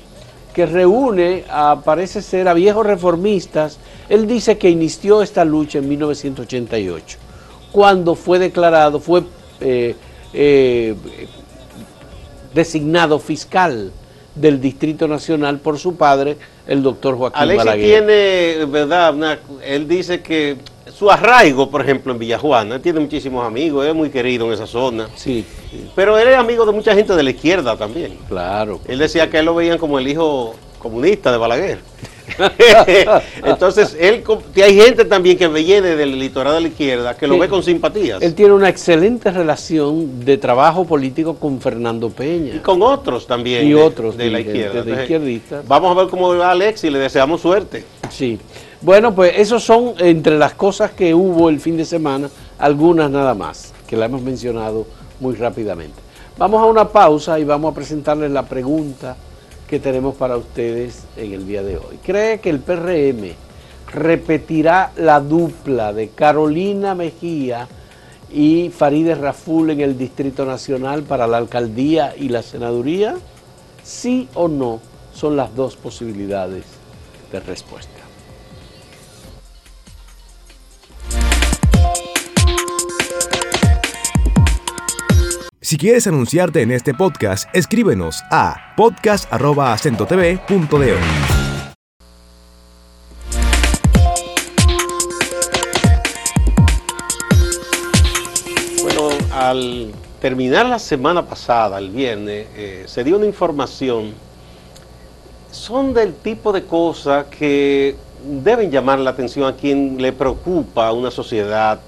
que 0.54 0.66
reúne, 0.66 1.44
a, 1.50 1.80
parece 1.84 2.22
ser, 2.22 2.48
a 2.48 2.54
viejos 2.54 2.86
reformistas. 2.86 3.78
Él 4.08 4.26
dice 4.26 4.56
que 4.56 4.70
inició 4.70 5.20
esta 5.22 5.44
lucha 5.44 5.78
en 5.78 5.88
1988, 5.88 7.18
cuando 7.72 8.14
fue 8.14 8.38
declarado, 8.38 9.00
fue 9.00 9.24
eh, 9.60 9.96
eh, 10.32 10.94
designado 12.54 13.18
fiscal 13.18 13.90
del 14.34 14.60
Distrito 14.60 15.06
Nacional 15.08 15.58
por 15.58 15.78
su 15.78 15.96
padre, 15.96 16.36
el 16.66 16.82
doctor 16.82 17.16
Joaquín 17.16 17.42
Alexis 17.42 17.64
Balaguer. 17.64 18.04
tiene, 18.06 18.64
¿verdad? 18.66 19.14
Una- 19.14 19.38
él 19.64 19.86
dice 19.86 20.22
que 20.22 20.56
su 20.92 21.10
arraigo, 21.10 21.70
por 21.70 21.80
ejemplo, 21.80 22.12
en 22.12 22.18
Villajuana, 22.18 22.76
él 22.76 22.80
tiene 22.82 23.00
muchísimos 23.00 23.46
amigos, 23.46 23.86
es 23.86 23.94
muy 23.94 24.10
querido 24.10 24.46
en 24.46 24.52
esa 24.52 24.66
zona. 24.66 25.08
Sí, 25.16 25.44
sí, 25.70 25.88
Pero 25.94 26.18
él 26.18 26.28
es 26.28 26.36
amigo 26.36 26.66
de 26.66 26.72
mucha 26.72 26.94
gente 26.94 27.14
de 27.14 27.22
la 27.22 27.30
izquierda 27.30 27.76
también. 27.76 28.16
claro. 28.28 28.80
Él 28.86 28.98
decía 28.98 29.30
que 29.30 29.38
él 29.38 29.44
lo 29.46 29.54
veían 29.54 29.78
como 29.78 29.98
el 29.98 30.06
hijo 30.08 30.54
comunista 30.78 31.32
de 31.32 31.38
Balaguer. 31.38 31.78
Entonces, 33.44 33.96
él, 33.98 34.22
hay 34.56 34.74
gente 34.76 35.04
también 35.04 35.36
que 35.36 35.48
viene 35.48 35.94
del 35.96 36.18
litoral 36.18 36.54
de 36.54 36.60
la 36.62 36.68
izquierda 36.68 37.16
que 37.16 37.26
lo 37.26 37.34
Sí. 37.34 37.40
ve 37.40 37.48
con 37.48 37.62
simpatías. 37.62 38.22
Él 38.22 38.34
tiene 38.34 38.52
una 38.52 38.68
excelente 38.68 39.30
relación 39.30 40.24
de 40.24 40.38
trabajo 40.38 40.84
político 40.84 41.34
con 41.36 41.60
Fernando 41.60 42.10
Peña. 42.10 42.54
Y 42.56 42.58
con 42.58 42.82
otros 42.82 43.26
también. 43.26 43.66
Y 43.66 43.70
de- 43.70 43.74
otros 43.82 44.16
de 44.16 44.30
la 44.30 44.40
izquierda. 44.40 44.82
de 44.82 45.04
Entonces. 45.04 45.68
Vamos 45.68 45.96
a 45.96 46.00
ver 46.00 46.08
cómo 46.08 46.34
va 46.36 46.50
Alex 46.50 46.84
y 46.84 46.90
le 46.90 46.98
deseamos 46.98 47.40
suerte. 47.40 47.84
Sí. 48.10 48.38
Bueno, 48.84 49.14
pues 49.14 49.32
esos 49.38 49.64
son 49.64 49.94
entre 49.96 50.36
las 50.36 50.52
cosas 50.52 50.90
que 50.90 51.14
hubo 51.14 51.48
el 51.48 51.58
fin 51.58 51.74
de 51.78 51.86
semana, 51.86 52.28
algunas 52.58 53.10
nada 53.10 53.32
más, 53.32 53.72
que 53.86 53.96
la 53.96 54.04
hemos 54.04 54.20
mencionado 54.20 54.86
muy 55.20 55.36
rápidamente. 55.36 55.98
Vamos 56.36 56.60
a 56.60 56.66
una 56.66 56.86
pausa 56.86 57.38
y 57.38 57.44
vamos 57.44 57.72
a 57.72 57.74
presentarles 57.74 58.30
la 58.30 58.42
pregunta 58.42 59.16
que 59.66 59.80
tenemos 59.80 60.16
para 60.16 60.36
ustedes 60.36 61.04
en 61.16 61.32
el 61.32 61.46
día 61.46 61.62
de 61.62 61.78
hoy. 61.78 61.98
¿Cree 62.04 62.40
que 62.40 62.50
el 62.50 62.60
PRM 62.60 63.32
repetirá 63.90 64.92
la 64.98 65.18
dupla 65.18 65.94
de 65.94 66.10
Carolina 66.10 66.94
Mejía 66.94 67.66
y 68.30 68.68
Farideh 68.68 69.14
Raful 69.14 69.70
en 69.70 69.80
el 69.80 69.96
Distrito 69.96 70.44
Nacional 70.44 71.04
para 71.04 71.26
la 71.26 71.38
alcaldía 71.38 72.14
y 72.18 72.28
la 72.28 72.42
senaduría? 72.42 73.14
Sí 73.82 74.28
o 74.34 74.46
no 74.46 74.80
son 75.14 75.36
las 75.36 75.56
dos 75.56 75.74
posibilidades 75.74 76.64
de 77.32 77.40
respuesta. 77.40 77.93
Si 85.64 85.76
quieres 85.78 86.06
anunciarte 86.06 86.60
en 86.60 86.70
este 86.70 86.92
podcast, 86.92 87.48
escríbenos 87.54 88.22
a 88.30 88.74
podcast.acentotv.de. 88.76 90.96
Bueno, 98.82 99.08
al 99.32 99.90
terminar 100.20 100.66
la 100.66 100.78
semana 100.78 101.24
pasada, 101.24 101.78
el 101.78 101.88
viernes, 101.88 102.46
eh, 102.54 102.84
se 102.86 103.02
dio 103.02 103.16
una 103.16 103.24
información. 103.24 104.12
Son 105.50 105.94
del 105.94 106.12
tipo 106.12 106.52
de 106.52 106.64
cosas 106.64 107.24
que 107.28 107.96
deben 108.22 108.70
llamar 108.70 108.98
la 108.98 109.08
atención 109.08 109.46
a 109.46 109.56
quien 109.56 109.96
le 109.96 110.12
preocupa 110.12 110.92
una 110.92 111.10
sociedad, 111.10 111.80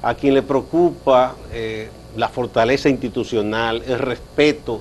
a 0.00 0.14
quien 0.14 0.32
le 0.32 0.40
preocupa 0.40 1.34
eh, 1.52 1.90
la 2.16 2.28
fortaleza 2.28 2.88
institucional, 2.88 3.82
el 3.86 3.98
respeto 3.98 4.80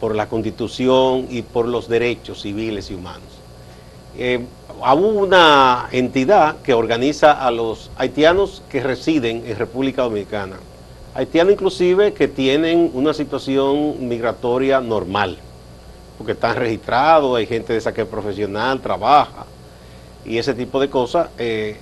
por 0.00 0.14
la 0.14 0.28
constitución 0.28 1.26
y 1.30 1.42
por 1.42 1.66
los 1.68 1.88
derechos 1.88 2.42
civiles 2.42 2.90
y 2.90 2.94
humanos. 2.94 3.28
Eh, 4.18 4.44
hubo 4.80 5.08
una 5.08 5.88
entidad 5.92 6.56
que 6.62 6.74
organiza 6.74 7.32
a 7.32 7.50
los 7.50 7.90
haitianos 7.96 8.62
que 8.68 8.82
residen 8.82 9.44
en 9.46 9.56
República 9.56 10.02
Dominicana. 10.02 10.56
Haitianos 11.14 11.54
inclusive 11.54 12.12
que 12.12 12.28
tienen 12.28 12.90
una 12.92 13.14
situación 13.14 14.08
migratoria 14.08 14.80
normal, 14.80 15.38
porque 16.18 16.32
están 16.32 16.56
registrados, 16.56 17.36
hay 17.36 17.46
gente 17.46 17.72
de 17.72 17.80
saque 17.80 18.04
profesional, 18.04 18.80
trabaja 18.80 19.46
y 20.24 20.38
ese 20.38 20.54
tipo 20.54 20.80
de 20.80 20.90
cosas. 20.90 21.28
eh, 21.38 21.76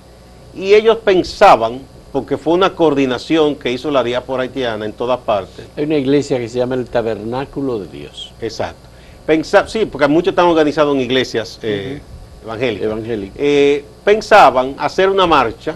y 0.55 0.75
ellos 0.75 0.97
pensaban, 0.97 1.81
porque 2.13 2.37
fue 2.37 2.53
una 2.53 2.73
coordinación 2.75 3.55
que 3.55 3.71
hizo 3.71 3.89
la 3.91 4.03
diáspora 4.03 4.43
haitiana 4.43 4.85
en 4.85 4.93
todas 4.93 5.19
partes, 5.19 5.65
Hay 5.75 5.83
una 5.85 5.97
iglesia 5.97 6.37
que 6.37 6.47
se 6.47 6.59
llama 6.59 6.75
el 6.75 6.85
Tabernáculo 6.85 7.79
de 7.79 7.87
Dios, 7.87 8.31
Exacto. 8.39 8.87
Pensa- 9.25 9.67
sí, 9.67 9.85
porque 9.85 10.07
muchos 10.07 10.31
están 10.33 10.45
organizados 10.47 10.93
en 10.95 11.01
iglesias 11.01 11.57
eh, 11.63 12.01
evangélicas. 12.43 12.85
evangélica. 12.85 13.33
Eh, 13.37 13.83
pensaban 14.05 14.75
hacer 14.77 15.09
una 15.09 15.25
marcha 15.25 15.75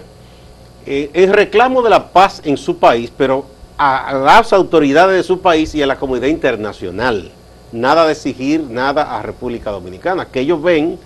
eh, 0.86 1.10
en 1.12 1.32
reclamo 1.32 1.82
de 1.82 1.90
la 1.90 2.08
paz 2.12 2.40
en 2.44 2.56
su 2.56 2.76
país, 2.76 3.10
pero 3.16 3.44
a, 3.76 4.08
a 4.08 4.14
las 4.18 4.52
autoridades 4.52 5.16
de 5.16 5.22
su 5.22 5.40
país 5.40 5.74
y 5.74 5.82
a 5.82 5.86
la 5.86 5.96
comunidad 5.98 6.28
internacional. 6.28 7.30
Nada 7.72 8.06
de 8.06 8.12
exigir 8.12 8.60
nada 8.62 9.16
a 9.18 9.22
República 9.22 9.70
Dominicana, 9.70 10.26
que 10.26 10.40
ellos 10.40 10.62
ven 10.62 10.98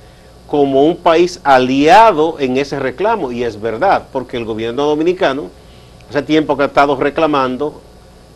como 0.47 0.85
un 0.85 0.97
país 0.97 1.41
aliado 1.45 2.37
en 2.39 2.57
ese 2.57 2.79
reclamo, 2.79 3.33
y 3.33 3.45
es 3.45 3.61
verdad, 3.61 4.09
porque 4.13 4.37
el 4.37 4.45
gobierno 4.45 4.85
dominicano 4.85 5.51
hace 6.11 6.23
tiempo 6.23 6.57
que 6.57 6.65
ha 6.65 6.67
estado 6.67 6.97
reclamando 6.97 7.81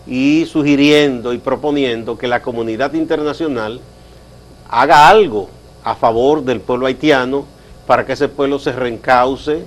y 0.06 0.46
sugiriendo 0.46 1.32
y 1.32 1.38
proponiendo 1.38 2.16
que 2.16 2.28
la 2.28 2.40
comunidad 2.40 2.94
internacional 2.94 3.80
haga 4.68 5.08
algo 5.08 5.48
a 5.84 5.94
favor 5.94 6.42
del 6.42 6.60
pueblo 6.60 6.86
haitiano 6.86 7.44
para 7.86 8.06
que 8.06 8.14
ese 8.14 8.28
pueblo 8.28 8.58
se 8.58 8.72
reencauce, 8.72 9.64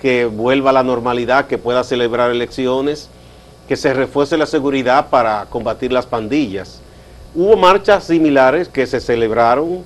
que 0.00 0.26
vuelva 0.26 0.70
a 0.70 0.74
la 0.74 0.82
normalidad, 0.82 1.46
que 1.46 1.58
pueda 1.58 1.84
celebrar 1.84 2.30
elecciones, 2.30 3.08
que 3.66 3.76
se 3.76 3.92
refuerce 3.92 4.36
la 4.36 4.46
seguridad 4.46 5.08
para 5.10 5.46
combatir 5.46 5.92
las 5.92 6.06
pandillas. 6.06 6.80
Hubo 7.34 7.56
marchas 7.56 8.04
similares 8.04 8.68
que 8.68 8.86
se 8.86 9.00
celebraron 9.00 9.84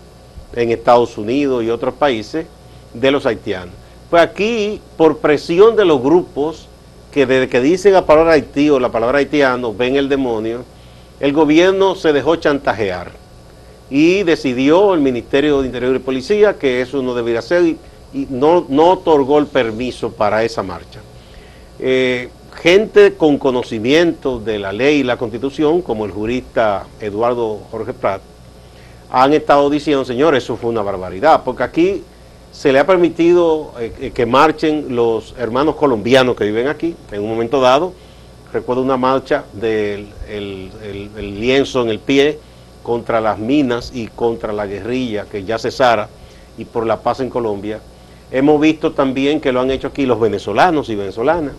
en 0.55 0.71
Estados 0.71 1.17
Unidos 1.19 1.65
y 1.65 1.71
otros 1.71 1.95
países 1.95 2.47
de 2.95 3.11
los 3.11 3.27
haitianos. 3.27 3.75
Pues 4.11 4.23
aquí, 4.23 4.81
por 4.97 5.19
presión 5.19 5.77
de 5.77 5.85
los 5.85 6.03
grupos 6.03 6.69
que 7.11 7.27
desde 7.27 7.49
que 7.49 7.61
dicen 7.61 7.93
la 7.93 8.07
palabra 8.07 8.33
Haití 8.33 8.71
o 8.71 8.81
la 8.81 8.91
palabra 8.91 9.19
haitiano 9.19 9.75
ven 9.75 9.97
el 9.97 10.09
demonio, 10.09 10.65
el 11.21 11.33
gobierno 11.33 11.95
se 11.95 12.13
dejó 12.13 12.37
chantajear 12.37 13.13
y 13.91 14.23
decidió 14.23 14.95
el 14.95 15.01
Ministerio 15.01 15.61
de 15.61 15.67
Interior 15.67 15.95
y 15.95 15.99
Policía 15.99 16.59
que 16.59 16.81
eso 16.81 17.03
no 17.03 17.15
debería 17.15 17.43
ser 17.43 17.65
y, 17.65 17.79
no, 18.29 18.67
no 18.69 18.91
otorgó 18.91 19.39
el 19.39 19.47
permiso 19.47 20.13
para 20.13 20.45
esa 20.45 20.63
marcha. 20.63 21.01
Eh, 21.79 22.29
gente 22.61 23.15
con 23.15 23.39
conocimiento 23.39 24.39
de 24.39 24.59
la 24.59 24.73
ley 24.73 24.99
y 24.99 25.03
la 25.03 25.17
constitución, 25.17 25.81
como 25.83 26.05
el 26.05 26.11
jurista 26.11 26.87
Eduardo 27.01 27.61
Jorge 27.71 27.95
Prat, 27.95 28.21
han 29.15 29.35
estado 29.35 29.69
diciendo, 29.69 30.05
señores, 30.07 30.43
eso 30.43 30.57
fue 30.57 30.71
una 30.71 30.81
barbaridad, 30.83 31.43
porque 31.45 31.63
aquí 31.63 32.03
se 32.51 32.73
le 32.73 32.79
ha 32.79 32.87
permitido 32.87 33.73
eh, 33.79 33.93
eh, 34.01 34.11
que 34.11 34.25
marchen 34.25 34.97
los 34.97 35.35
hermanos 35.39 35.77
colombianos 35.77 36.35
que 36.35 36.45
viven 36.45 36.67
aquí, 36.69 36.97
en 37.11 37.23
un 37.23 37.29
momento 37.29 37.61
dado, 37.61 37.93
recuerdo 38.55 38.81
una 38.83 38.97
marcha 38.97 39.45
del 39.53 40.09
el- 40.29 40.71
el- 40.83 41.11
el 41.17 41.41
lienzo 41.41 41.83
en 41.83 41.91
el 41.91 41.99
pie 41.99 42.39
contra 42.83 43.21
las 43.21 43.39
minas 43.39 43.93
y 43.95 44.07
contra 44.09 44.53
la 44.53 44.67
guerrilla 44.67 45.27
que 45.31 45.45
ya 45.45 45.59
cesara 45.59 46.09
y 46.57 46.65
por 46.65 46.87
la 46.87 46.97
paz 47.01 47.21
en 47.21 47.29
Colombia. 47.29 47.81
Hemos 48.31 48.59
visto 48.61 48.93
también 48.93 49.41
que 49.43 49.53
lo 49.53 49.61
han 49.61 49.71
hecho 49.71 49.89
aquí 49.89 50.07
los 50.07 50.19
venezolanos 50.19 50.89
y 50.89 50.95
venezolanas, 50.95 51.53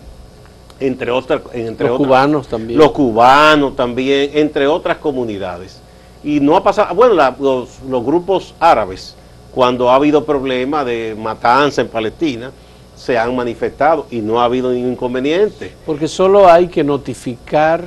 entre 0.80 1.12
otras, 1.12 1.40
entre 1.52 1.86
Los 1.86 1.94
otras- 1.96 2.08
cubanos 2.08 2.48
también. 2.48 2.78
los 2.80 2.90
cubanos 2.90 3.76
también, 3.76 4.30
entre 4.34 4.66
otras 4.66 4.96
comunidades. 4.98 5.80
Y 6.24 6.40
no 6.40 6.56
ha 6.56 6.62
pasado, 6.62 6.94
bueno, 6.94 7.14
la- 7.14 7.34
los, 7.38 7.80
los 7.88 8.04
grupos 8.04 8.54
árabes, 8.58 9.14
cuando 9.52 9.90
ha 9.90 9.94
habido 9.96 10.24
problemas 10.24 10.84
de 10.86 11.14
matanza 11.18 11.80
en 11.82 11.88
Palestina, 11.88 12.50
se 12.96 13.18
han 13.18 13.34
manifestado 13.36 14.06
y 14.10 14.20
no 14.20 14.40
ha 14.40 14.44
habido 14.44 14.72
ningún 14.72 14.92
inconveniente. 14.92 15.72
Porque 15.84 16.08
solo 16.08 16.48
hay 16.50 16.68
que 16.68 16.82
notificar 16.84 17.84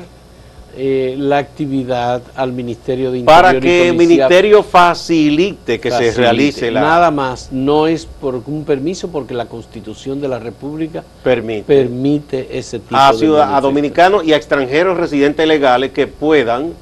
eh, 0.80 1.16
la 1.18 1.40
actividad 1.40 2.22
al 2.36 2.52
Ministerio 2.52 3.12
de 3.12 3.20
Interior 3.20 3.42
Para 3.44 3.58
y 3.58 3.62
que 3.62 3.90
el 3.90 3.96
ministerio 3.98 4.62
facilite 4.62 5.80
que 5.80 5.90
se 5.90 6.12
realice 6.12 6.70
la 6.70 6.82
Nada 6.82 7.10
más, 7.10 7.50
no 7.52 7.88
es 7.88 8.06
por 8.06 8.36
un 8.46 8.64
permiso 8.64 9.08
porque 9.10 9.34
la 9.34 9.46
Constitución 9.48 10.22
de 10.22 10.28
la 10.28 10.38
República 10.38 11.04
permite. 11.24 11.64
permite 11.64 12.48
ese 12.60 12.78
tipo 12.78 12.96
a, 12.96 13.12
de 13.12 13.18
ciudad- 13.18 13.56
a 13.56 13.62
dominicanos 13.62 14.24
y 14.24 14.34
a 14.34 14.38
extranjeros 14.38 14.98
residentes 14.98 15.48
legales 15.48 15.92
que 15.94 16.06
puedan 16.06 16.74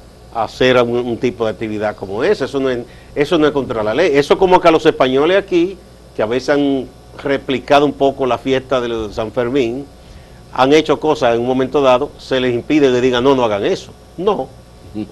hacer 0.44 0.80
un, 0.82 0.96
un 0.96 1.16
tipo 1.18 1.44
de 1.44 1.50
actividad 1.52 1.96
como 1.96 2.22
esa. 2.24 2.44
Eso 2.44 2.60
no, 2.60 2.70
es, 2.70 2.78
eso 3.14 3.38
no 3.38 3.46
es 3.46 3.52
contra 3.52 3.82
la 3.82 3.94
ley. 3.94 4.12
Eso 4.14 4.36
como 4.38 4.60
que 4.60 4.68
a 4.68 4.70
los 4.70 4.84
españoles 4.86 5.36
aquí, 5.36 5.76
que 6.14 6.22
a 6.22 6.26
veces 6.26 6.50
han 6.50 6.86
replicado 7.22 7.84
un 7.86 7.92
poco 7.92 8.26
la 8.26 8.38
fiesta 8.38 8.80
de 8.80 9.12
San 9.12 9.32
Fermín, 9.32 9.86
han 10.52 10.72
hecho 10.72 10.98
cosas 11.00 11.34
en 11.34 11.40
un 11.40 11.46
momento 11.46 11.80
dado, 11.82 12.10
se 12.18 12.40
les 12.40 12.54
impide 12.54 12.90
que 12.92 13.00
digan, 13.00 13.22
no, 13.24 13.34
no 13.34 13.44
hagan 13.44 13.64
eso. 13.64 13.92
No. 14.16 14.48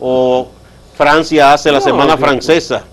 O 0.01 0.49
Francia 0.97 1.53
hace 1.53 1.71
la 1.71 1.79
No, 1.79 1.85
semana 1.85 2.17
francesa. 2.17 2.85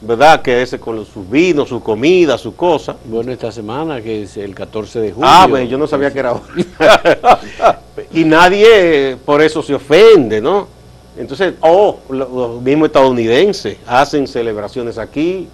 ¿verdad? 0.00 0.42
Que 0.42 0.62
es 0.62 0.74
con 0.76 0.96
los- 0.96 1.08
sus 1.08 1.28
vinos, 1.28 1.68
su 1.68 1.82
comida, 1.82 2.36
sus 2.38 2.54
cosas. 2.54 2.96
Bueno, 3.04 3.32
esta 3.32 3.50
semana, 3.50 4.00
que 4.00 4.22
es 4.22 4.36
el 4.36 4.54
14 4.54 5.00
de 5.00 5.12
julio. 5.12 5.28
Ah, 5.30 5.46
pues 5.48 5.68
yo 5.68 5.78
no 5.78 5.86
sabía 5.86 6.12
que 6.12 6.18
era 6.18 6.30
ahora. 6.30 6.42
y 8.12 8.24
nadie 8.24 9.16
por 9.24 9.40
eso 9.42 9.62
se 9.62 9.74
ofende, 9.74 10.40
¿no? 10.40 10.68
Entonces, 11.18 11.54
oh, 11.60 11.98
lo- 12.10 12.28
los 12.28 12.62
mismos 12.62 12.86
estadounidenses 12.88 13.78
hacen 13.86 14.26
celebraciones 14.26 14.98
aquí. 14.98 15.48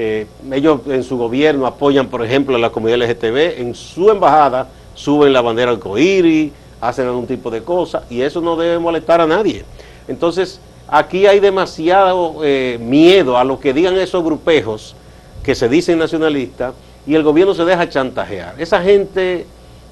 eh, 0.00 0.26
ellos 0.52 0.80
en 0.86 1.02
su 1.02 1.16
gobierno 1.18 1.66
apoyan, 1.66 2.06
por 2.06 2.24
ejemplo, 2.24 2.54
a 2.54 2.58
la 2.60 2.70
comunidad 2.70 2.98
LGTB. 3.02 3.60
En 3.60 3.74
su 3.74 4.08
embajada 4.10 4.68
suben 4.94 5.32
la 5.32 5.40
bandera 5.40 5.72
arcoíris, 5.72 6.52
hacen 6.80 7.06
algún 7.06 7.26
tipo 7.26 7.50
de 7.50 7.62
cosas 7.64 8.04
y 8.08 8.20
eso 8.20 8.40
no 8.40 8.54
debe 8.56 8.78
molestar 8.78 9.20
a 9.20 9.26
nadie. 9.26 9.64
Entonces, 10.06 10.60
aquí 10.86 11.26
hay 11.26 11.40
demasiado 11.40 12.36
eh, 12.44 12.78
miedo 12.80 13.36
a 13.38 13.42
lo 13.42 13.58
que 13.58 13.72
digan 13.72 13.96
esos 13.96 14.22
grupejos 14.22 14.94
que 15.42 15.56
se 15.56 15.68
dicen 15.68 15.98
nacionalistas 15.98 16.74
y 17.04 17.16
el 17.16 17.24
gobierno 17.24 17.52
se 17.54 17.64
deja 17.64 17.88
chantajear. 17.88 18.54
Esa 18.58 18.80
gente 18.80 19.46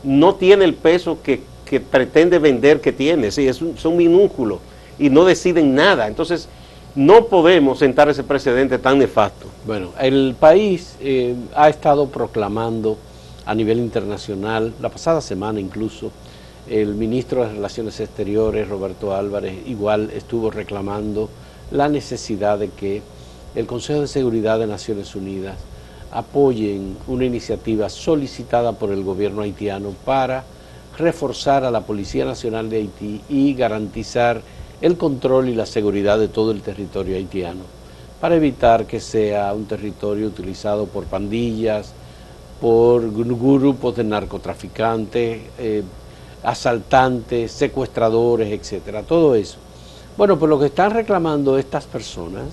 no 0.05 0.37
tiene 0.37 0.65
el 0.67 0.75
peso 0.75 1.19
que, 1.21 1.41
que 1.65 1.81
pretende 1.81 2.39
vender 2.39 2.81
que 2.81 2.93
tiene, 2.93 3.33
sí, 3.33 3.49
es 3.49 3.61
un- 3.61 3.77
son 3.77 3.97
minúsculos 3.97 4.59
y 4.99 5.11
no 5.11 5.25
deciden 5.25 5.75
nada. 5.75 6.07
Entonces, 6.07 6.49
no 6.95 7.27
podemos 7.27 7.79
sentar 7.79 8.09
ese 8.09 8.25
precedente 8.25 8.79
tan 8.79 8.99
nefasto. 8.99 9.47
Bueno, 9.67 9.91
el 10.01 10.35
país 10.39 10.97
eh, 11.01 11.35
ha 11.55 11.69
estado 11.69 12.09
proclamando 12.09 12.97
a 13.45 13.55
nivel 13.55 13.79
internacional, 13.79 14.73
la 14.81 14.89
pasada 14.89 15.21
semana 15.21 15.61
incluso, 15.61 16.11
el 16.69 16.95
ministro 16.95 17.43
de 17.43 17.53
Relaciones 17.53 18.01
Exteriores, 18.01 18.69
Roberto 18.69 19.15
Álvarez, 19.15 19.55
igual 19.67 20.11
estuvo 20.13 20.51
reclamando 20.51 21.29
la 21.71 21.89
necesidad 21.89 22.59
de 22.59 22.71
que 22.71 23.03
el 23.55 23.67
Consejo 23.67 24.01
de 24.01 24.09
Seguridad 24.09 24.59
de 24.59 24.67
Naciones 24.67 25.15
Unidas 25.15 25.57
apoyen 26.11 26.97
una 27.07 27.25
iniciativa 27.25 27.89
solicitada 27.89 28.73
por 28.73 28.91
el 28.91 29.05
gobierno 29.05 29.43
haitiano 29.43 29.95
para 30.05 30.45
reforzar 30.99 31.65
a 31.65 31.71
la 31.71 31.83
Policía 31.83 32.25
Nacional 32.25 32.71
de 32.71 32.79
Haití 32.79 33.21
y 33.29 33.55
garantizar 33.55 34.41
el 34.81 34.97
control 34.97 35.49
y 35.49 35.55
la 35.55 35.67
seguridad 35.67 36.19
de 36.19 36.29
todo 36.29 36.51
el 36.51 36.61
territorio 36.63 37.17
haitiano, 37.17 37.61
para 38.21 38.37
evitar 38.37 38.87
que 38.87 39.01
sea 39.01 39.53
un 39.55 39.65
territorio 39.67 40.27
utilizado 40.27 40.87
por 40.87 41.05
pandillas, 41.05 41.93
por 42.61 43.03
gru- 43.13 43.59
grupos 43.61 43.97
de 43.97 44.05
narcotraficantes, 44.05 45.41
eh, 45.59 45.83
asaltantes, 46.43 47.53
secuestradores, 47.53 48.53
etcétera, 48.53 49.03
todo 49.03 49.35
eso. 49.35 49.57
Bueno, 50.17 50.39
pues 50.39 50.49
lo 50.49 50.59
que 50.59 50.67
están 50.67 50.93
reclamando 50.93 51.59
estas 51.59 51.85
personas 51.85 52.45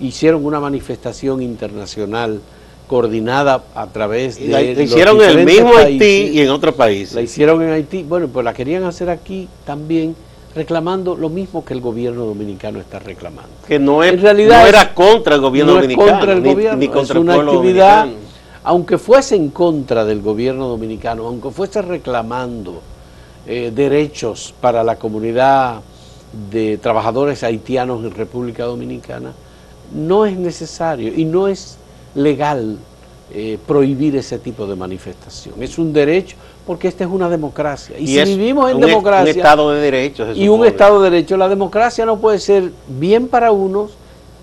hicieron 0.00 0.44
una 0.44 0.60
manifestación 0.60 1.42
internacional 1.42 2.40
coordinada 2.86 3.64
a 3.74 3.86
través 3.88 4.38
de 4.38 4.46
la, 4.48 4.60
la 4.62 4.82
hicieron 4.82 5.16
en 5.22 5.30
el 5.30 5.44
mismo 5.44 5.70
Haití 5.76 6.04
y 6.32 6.40
en 6.40 6.50
otros 6.50 6.74
países. 6.74 7.14
La 7.14 7.20
hicieron 7.22 7.62
en 7.62 7.70
Haití, 7.70 8.02
bueno, 8.04 8.28
pues 8.28 8.44
la 8.44 8.54
querían 8.54 8.84
hacer 8.84 9.10
aquí 9.10 9.48
también, 9.64 10.14
reclamando 10.56 11.14
lo 11.14 11.28
mismo 11.28 11.64
que 11.64 11.74
el 11.74 11.82
gobierno 11.82 12.24
dominicano 12.24 12.80
está 12.80 12.98
reclamando. 12.98 13.50
que 13.68 13.78
no, 13.78 14.02
es, 14.02 14.14
En 14.14 14.22
realidad 14.22 14.62
no 14.62 14.66
era 14.66 14.94
contra 14.94 15.34
el 15.34 15.40
gobierno 15.42 15.74
no 15.74 15.80
dominicano, 15.80 16.10
contra 16.10 16.32
el 16.32 16.42
ni, 16.42 16.52
gobierno, 16.54 16.78
ni 16.78 16.88
contra 16.88 17.16
es 17.18 17.20
una 17.20 17.34
actividad, 17.34 18.00
dominicano. 18.00 18.28
aunque 18.64 18.98
fuese 18.98 19.36
en 19.36 19.50
contra 19.50 20.04
del 20.06 20.22
gobierno 20.22 20.66
dominicano, 20.66 21.26
aunque 21.26 21.50
fuese 21.50 21.82
reclamando 21.82 22.80
eh, 23.46 23.70
derechos 23.72 24.54
para 24.58 24.82
la 24.82 24.96
comunidad 24.96 25.82
de 26.50 26.78
trabajadores 26.78 27.44
haitianos 27.44 28.02
en 28.02 28.10
República 28.12 28.64
Dominicana, 28.64 29.32
no 29.94 30.24
es 30.24 30.36
necesario 30.38 31.12
y 31.14 31.26
no 31.26 31.48
es 31.48 31.76
legal 32.14 32.78
eh, 33.32 33.58
prohibir 33.66 34.16
ese 34.16 34.38
tipo 34.38 34.66
de 34.66 34.74
manifestación. 34.74 35.62
Es 35.62 35.78
un 35.78 35.92
derecho 35.92 36.36
porque 36.66 36.88
esta 36.88 37.04
es 37.04 37.10
una 37.10 37.28
democracia. 37.28 37.96
Y, 37.98 38.06
si 38.08 38.18
es 38.18 38.28
vivimos 38.28 38.70
en 38.70 38.76
un, 38.78 38.82
e- 38.84 38.86
democracia 38.86 39.32
un 39.32 39.38
Estado 39.38 39.70
de 39.70 39.80
Derecho. 39.80 40.26
se 40.26 40.38
y 40.38 40.48
un. 40.48 40.64
Estado 40.66 41.00
de 41.02 41.10
Derecho, 41.10 41.36
la 41.36 41.48
democracia 41.48 42.04
no 42.04 42.18
puede 42.18 42.38
ser 42.40 42.72
bien 42.88 43.28
para 43.28 43.52
unos 43.52 43.92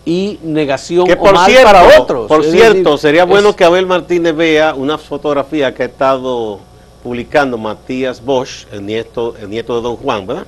y 0.06 0.40
negación 0.44 1.06
Que 1.06 1.14
o 1.14 1.18
por 1.20 1.34
mal 1.34 1.46
cierto, 1.50 1.66
para 1.72 2.00
otros. 2.02 2.28
por 2.28 2.44
Es 2.46 2.52
cierto, 2.52 2.92
decir, 2.92 2.98
sería 3.00 3.24
es- 3.24 3.30
bueno 3.30 3.56
que 3.56 3.64
Abel 3.66 3.86
Martínez 3.86 4.36
vea 4.36 4.74
una 4.74 4.98
fotografía 4.98 5.74
que 5.74 5.84
ha 5.84 5.86
estado 5.88 6.60
publicando 7.04 7.58
Matías 7.58 8.24
Bosch, 8.24 8.66
el 8.72 8.86
nieto, 8.86 9.36
el 9.42 9.50
nieto 9.50 9.76
de 9.76 9.82
Don 9.82 9.98
Juan, 9.98 10.26
¿verdad? 10.26 10.46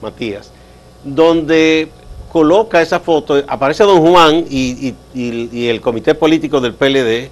Matías, 0.00 0.50
donde 1.04 1.88
coloca 2.32 2.80
esa 2.80 3.00
foto, 3.00 3.42
aparece 3.46 3.84
Don 3.84 4.00
Juan 4.00 4.44
y- 4.48 4.94
y 5.14 5.66
el 5.68 5.80
comité 5.80 6.14
político 6.14 6.60
del 6.60 6.72
PLD 6.74 7.30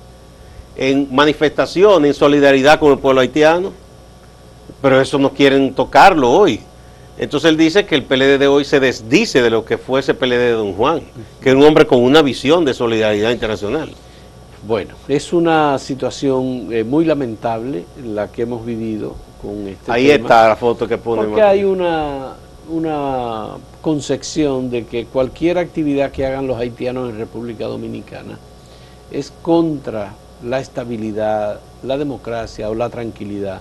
en 0.76 1.08
manifestación, 1.14 2.04
en 2.04 2.12
solidaridad 2.14 2.78
con 2.78 2.92
el 2.92 2.98
pueblo 2.98 3.20
haitiano, 3.22 3.72
pero 4.82 5.00
eso 5.00 5.18
no 5.18 5.32
quieren 5.32 5.74
tocarlo 5.74 6.30
hoy. 6.30 6.60
Entonces 7.18 7.48
él 7.50 7.56
dice 7.56 7.86
que 7.86 7.94
el 7.94 8.02
PLD 8.02 8.38
de 8.38 8.46
hoy 8.46 8.64
se 8.64 8.78
desdice 8.78 9.40
de 9.40 9.48
lo 9.48 9.64
que 9.64 9.78
fue 9.78 10.00
ese 10.00 10.12
PLD 10.12 10.38
de 10.38 10.50
Don 10.52 10.74
Juan, 10.74 11.00
que 11.40 11.48
es 11.48 11.54
un 11.54 11.62
hombre 11.62 11.86
con 11.86 12.02
una 12.02 12.20
visión 12.20 12.64
de 12.64 12.74
solidaridad 12.74 13.30
internacional. 13.30 13.90
Bueno, 14.66 14.94
es 15.08 15.32
una 15.32 15.78
situación 15.78 16.68
eh, 16.72 16.84
muy 16.84 17.04
lamentable 17.04 17.84
la 18.04 18.30
que 18.30 18.42
hemos 18.42 18.66
vivido 18.66 19.14
con 19.40 19.66
este 19.68 19.90
Ahí 19.90 20.08
tema, 20.08 20.24
está 20.24 20.48
la 20.48 20.56
foto 20.56 20.86
que 20.86 20.98
pone. 20.98 21.22
Porque 21.22 21.42
hay 21.42 21.64
una, 21.64 22.34
una 22.68 23.48
concepción 23.80 24.68
de 24.68 24.84
que 24.84 25.06
cualquier 25.06 25.56
actividad 25.56 26.10
que 26.10 26.26
hagan 26.26 26.46
los 26.46 26.58
haitianos 26.58 27.08
en 27.08 27.16
República 27.16 27.66
Dominicana 27.66 28.38
es 29.10 29.32
contra 29.42 30.14
la 30.44 30.58
estabilidad, 30.58 31.60
la 31.82 31.96
democracia 31.96 32.68
o 32.68 32.74
la 32.74 32.90
tranquilidad 32.90 33.60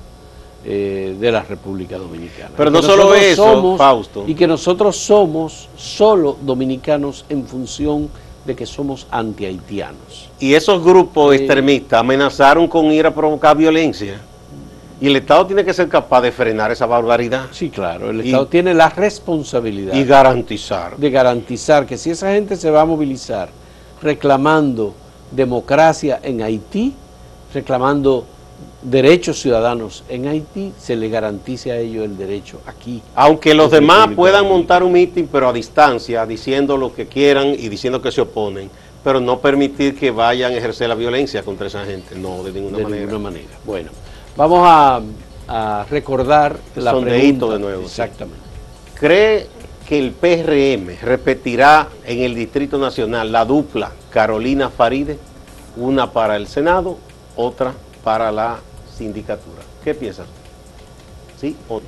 eh, 0.65 1.15
de 1.19 1.31
la 1.31 1.43
República 1.43 1.97
Dominicana. 1.97 2.51
Pero 2.57 2.71
no 2.71 2.81
solo 2.81 3.13
eso, 3.13 3.77
Fausto. 3.77 4.23
Y 4.27 4.33
que 4.33 4.47
nosotros 4.47 4.95
somos 4.97 5.69
solo 5.77 6.37
dominicanos 6.41 7.23
en 7.29 7.45
función 7.45 8.09
de 8.45 8.55
que 8.55 8.65
somos 8.65 9.07
anti-haitianos. 9.11 10.29
Y 10.39 10.53
esos 10.53 10.83
grupos 10.83 11.33
Eh, 11.33 11.37
extremistas 11.37 11.99
amenazaron 11.99 12.67
con 12.67 12.85
ir 12.91 13.05
a 13.05 13.13
provocar 13.13 13.55
violencia. 13.55 14.19
Y 15.01 15.07
el 15.07 15.15
Estado 15.17 15.45
tiene 15.45 15.65
que 15.65 15.73
ser 15.73 15.89
capaz 15.89 16.21
de 16.21 16.31
frenar 16.31 16.71
esa 16.71 16.85
barbaridad 16.85 17.47
Sí, 17.51 17.69
claro, 17.69 18.09
el 18.11 18.21
Y- 18.23 18.27
Estado 18.29 18.47
tiene 18.47 18.73
la 18.73 18.89
responsabilidad 18.89 19.93
y 19.93 20.03
garantizar. 20.05 20.95
de 20.97 21.09
garantizar 21.11 21.85
que 21.85 21.97
si 21.97 22.11
esa 22.11 22.31
gente 22.31 22.55
se 22.55 22.71
va 22.71 22.81
a 22.81 22.85
movilizar 22.85 23.49
reclamando 24.01 24.93
democracia 25.31 26.19
en 26.23 26.41
Haití, 26.41 26.93
reclamando 27.53 28.25
derechos 28.89 29.39
ciudadanos 29.41 30.03
en 30.09 30.27
Haití, 30.27 30.71
se 30.77 30.95
le 30.95 31.09
garantice 31.09 31.71
a 31.71 31.77
ellos 31.77 32.05
el 32.05 32.17
derecho 32.17 32.59
aquí. 32.65 33.01
Aunque 33.15 33.53
los 33.53 33.71
demás 33.71 34.09
puedan 34.15 34.47
montar 34.47 34.83
un 34.83 34.91
mitin, 34.93 35.27
pero 35.31 35.49
a 35.49 35.53
distancia, 35.53 36.25
diciendo 36.25 36.77
lo 36.77 36.93
que 36.93 37.07
quieran 37.07 37.47
y 37.49 37.69
diciendo 37.69 38.01
que 38.01 38.11
se 38.11 38.21
oponen, 38.21 38.69
pero 39.03 39.19
no 39.19 39.39
permitir 39.39 39.97
que 39.97 40.11
vayan 40.11 40.53
a 40.53 40.57
ejercer 40.57 40.89
la 40.89 40.95
violencia 40.95 41.43
contra 41.43 41.67
esa 41.67 41.85
gente, 41.85 42.15
no, 42.15 42.43
de 42.43 42.51
ninguna 42.51 42.77
de 42.77 42.83
manera. 42.83 43.01
ninguna 43.01 43.19
manera. 43.19 43.49
Bueno, 43.65 43.91
vamos 44.35 44.61
a, 44.63 45.01
a 45.47 45.85
recordar 45.89 46.57
El 46.75 46.83
la 46.85 46.91
pregunta. 46.99 47.47
de 47.47 47.59
nuevo, 47.59 47.81
sí. 47.81 47.87
Exactamente. 47.87 48.39
¿Cree 48.99 49.47
que 49.87 49.99
el 49.99 50.11
PRM 50.11 50.97
repetirá 51.03 51.89
en 52.05 52.21
el 52.21 52.33
Distrito 52.33 52.77
Nacional 52.77 53.31
la 53.31 53.45
dupla 53.45 53.91
Carolina 54.09 54.69
Faride, 54.69 55.19
una 55.77 56.11
para 56.11 56.35
el 56.37 56.47
Senado, 56.47 56.97
otra 57.35 57.73
para 58.03 58.31
la 58.31 58.57
sindicatura? 58.97 59.61
¿Qué 59.83 59.93
piensas? 59.93 60.27
¿Sí 61.39 61.55
o 61.67 61.79
no? 61.79 61.85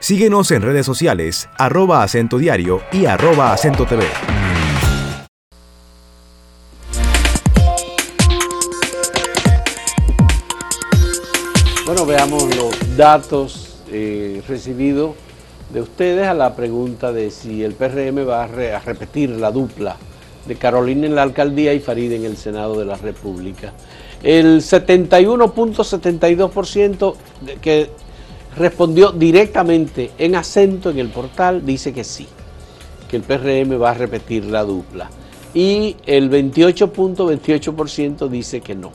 Síguenos 0.00 0.50
en 0.50 0.62
redes 0.62 0.84
sociales, 0.84 1.48
arroba 1.56 2.02
acento 2.02 2.36
diario 2.38 2.82
y 2.92 3.06
arroba 3.06 3.52
acento 3.52 3.86
TV. 3.86 4.04
Bueno, 11.86 12.06
veamos 12.06 12.54
los 12.56 12.96
datos 12.96 13.76
eh, 13.90 14.42
recibidos 14.48 15.14
de 15.72 15.80
ustedes 15.82 16.26
a 16.26 16.34
la 16.34 16.54
pregunta 16.54 17.12
de 17.12 17.30
si 17.30 17.64
el 17.64 17.74
PRM 17.74 18.28
va 18.28 18.44
a, 18.44 18.46
re- 18.46 18.74
a 18.74 18.78
repetir 18.80 19.30
la 19.30 19.50
dupla 19.50 19.96
de 20.46 20.56
Carolina 20.56 21.06
en 21.06 21.14
la 21.14 21.22
alcaldía 21.22 21.72
y 21.74 21.80
Farid 21.80 22.12
en 22.12 22.24
el 22.24 22.36
Senado 22.36 22.78
de 22.78 22.84
la 22.84 22.96
República. 22.96 23.72
El 24.22 24.60
71.72% 24.62 27.16
de- 27.40 27.54
que 27.56 27.90
respondió 28.56 29.10
directamente 29.12 30.10
en 30.18 30.34
acento 30.36 30.90
en 30.90 30.98
el 30.98 31.08
portal 31.08 31.64
dice 31.64 31.92
que 31.92 32.04
sí, 32.04 32.26
que 33.08 33.16
el 33.16 33.22
PRM 33.22 33.78
va 33.80 33.90
a 33.90 33.94
repetir 33.94 34.44
la 34.46 34.62
dupla. 34.64 35.08
y 35.54 35.96
el 36.06 36.30
28.28% 36.30 38.26
dice 38.28 38.62
que 38.62 38.74
no, 38.74 38.90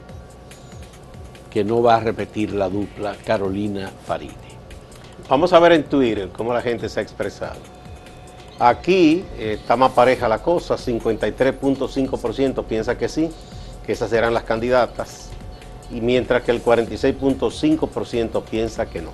que 1.51 1.63
no 1.63 1.83
va 1.83 1.97
a 1.97 1.99
repetir 1.99 2.51
la 2.53 2.67
dupla 2.67 3.15
Carolina 3.23 3.91
Faride. 4.07 4.33
Vamos 5.29 5.53
a 5.53 5.59
ver 5.59 5.73
en 5.73 5.83
Twitter 5.83 6.29
cómo 6.35 6.51
la 6.53 6.63
gente 6.63 6.89
se 6.89 6.99
ha 6.99 7.03
expresado. 7.03 7.59
Aquí 8.59 9.23
eh, 9.37 9.57
está 9.59 9.75
más 9.75 9.91
pareja 9.91 10.27
la 10.27 10.39
cosa, 10.41 10.75
53.5% 10.75 12.63
piensa 12.65 12.97
que 12.97 13.07
sí, 13.07 13.29
que 13.85 13.91
esas 13.91 14.09
serán 14.09 14.33
las 14.33 14.43
candidatas, 14.43 15.29
y 15.91 16.01
mientras 16.01 16.41
que 16.43 16.51
el 16.51 16.63
46.5% 16.63 18.41
piensa 18.43 18.87
que 18.87 19.01
no. 19.01 19.11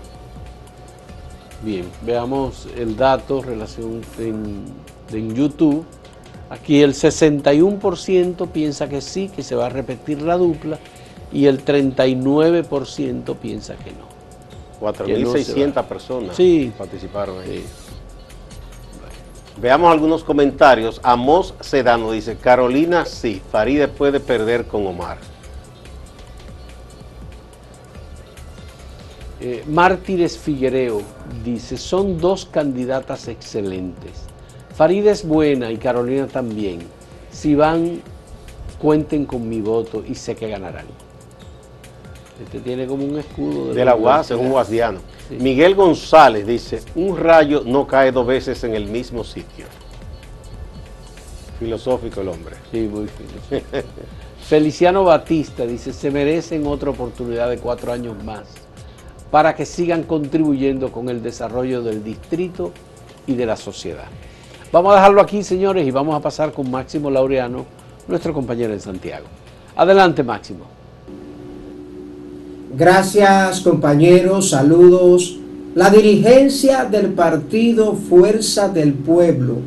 Bien, 1.62 1.86
veamos 2.02 2.68
el 2.78 2.96
dato 2.96 3.42
relación 3.42 4.02
en, 4.20 4.64
en 5.12 5.36
YouTube. 5.36 5.86
Aquí 6.50 6.82
el 6.82 6.94
61% 6.94 8.48
piensa 8.50 8.88
que 8.88 9.02
sí, 9.02 9.30
que 9.30 9.44
se 9.44 9.56
va 9.56 9.66
a 9.68 9.70
repetir 9.70 10.22
la 10.22 10.38
dupla, 10.38 10.78
y 11.32 11.48
el 11.48 11.64
39% 11.66 13.36
piensa 13.38 13.76
que 13.76 13.92
no. 13.92 14.14
4.600 14.82 15.84
personas 15.86 16.36
Sí. 16.36 16.72
participaron 16.78 17.40
ahí. 17.40 17.60
Sí. 17.60 17.66
Veamos 19.58 19.92
algunos 19.92 20.24
comentarios. 20.24 21.00
Amos 21.04 21.54
Sedano 21.60 22.12
dice, 22.12 22.38
Carolina 22.38 23.06
sí, 23.06 23.42
Faride 23.52 23.88
puede 23.88 24.20
perder 24.20 24.66
con 24.66 24.86
Omar. 24.88 25.18
Eh, 29.40 29.64
Mártires 29.68 30.38
Figuereo 30.38 31.02
dice, 31.44 31.78
son 31.78 32.18
dos 32.18 32.46
candidatas 32.46 33.28
excelentes. 33.28 34.24
Farida 34.74 35.12
es 35.12 35.28
buena 35.28 35.70
y 35.70 35.78
Carolina 35.78 36.28
también. 36.28 36.80
Si 37.32 37.54
van, 37.54 38.02
cuenten 38.80 39.26
con 39.26 39.48
mi 39.48 39.62
voto 39.62 40.04
y 40.08 40.16
sé 40.16 40.36
que 40.36 40.48
ganarán. 40.48 41.03
Este 42.42 42.60
tiene 42.60 42.88
como 42.88 43.06
un 43.06 43.20
escudo 43.20 43.74
De 43.74 43.86
la 43.86 43.96
UAS, 43.96 44.32
es 44.32 44.38
un 44.38 44.50
guasdiano. 44.50 45.00
Sí. 45.30 45.38
Miguel 45.40 45.76
González 45.76 46.48
dice, 46.48 46.82
un 46.96 47.18
rayo 47.18 47.64
no 47.66 47.86
cae 47.86 48.12
dos 48.12 48.26
veces 48.26 48.64
en 48.64 48.74
el 48.74 48.88
mismo 48.88 49.24
sitio. 49.24 49.66
Filosófico 51.60 52.22
el 52.22 52.30
hombre. 52.30 52.56
Sí, 52.72 52.82
muy 52.82 53.08
fino. 53.08 53.62
Feliciano 54.44 55.04
Batista 55.04 55.66
dice, 55.66 55.94
se 55.94 56.12
merecen 56.12 56.68
otra 56.68 56.90
oportunidad 56.90 57.50
de 57.50 57.58
cuatro 57.58 57.94
años 57.94 58.22
más 58.24 58.44
para 59.32 59.56
que 59.56 59.66
sigan 59.66 60.04
contribuyendo 60.04 60.92
con 60.92 61.10
el 61.10 61.24
desarrollo 61.24 61.82
del 61.82 62.04
distrito 62.04 62.72
y 63.26 63.36
de 63.36 63.46
la 63.46 63.56
sociedad. 63.56 64.06
Vamos 64.72 64.92
a 64.92 64.96
dejarlo 64.98 65.22
aquí, 65.22 65.44
señores, 65.44 65.88
y 65.88 65.92
vamos 65.92 66.16
a 66.16 66.20
pasar 66.20 66.52
con 66.52 66.70
Máximo 66.70 67.10
Laureano, 67.10 67.66
nuestro 68.08 68.34
compañero 68.34 68.74
en 68.74 68.80
Santiago. 68.80 69.26
Adelante, 69.76 70.24
Máximo. 70.24 70.66
Gracias 72.76 73.62
compañeros, 73.62 74.50
saludos. 74.50 75.38
La 75.76 75.92
dirigencia 75.92 76.86
del 76.86 77.10
partido 77.10 77.94
Fuerza 77.94 78.68
del 78.68 78.94
Pueblo 78.94 79.58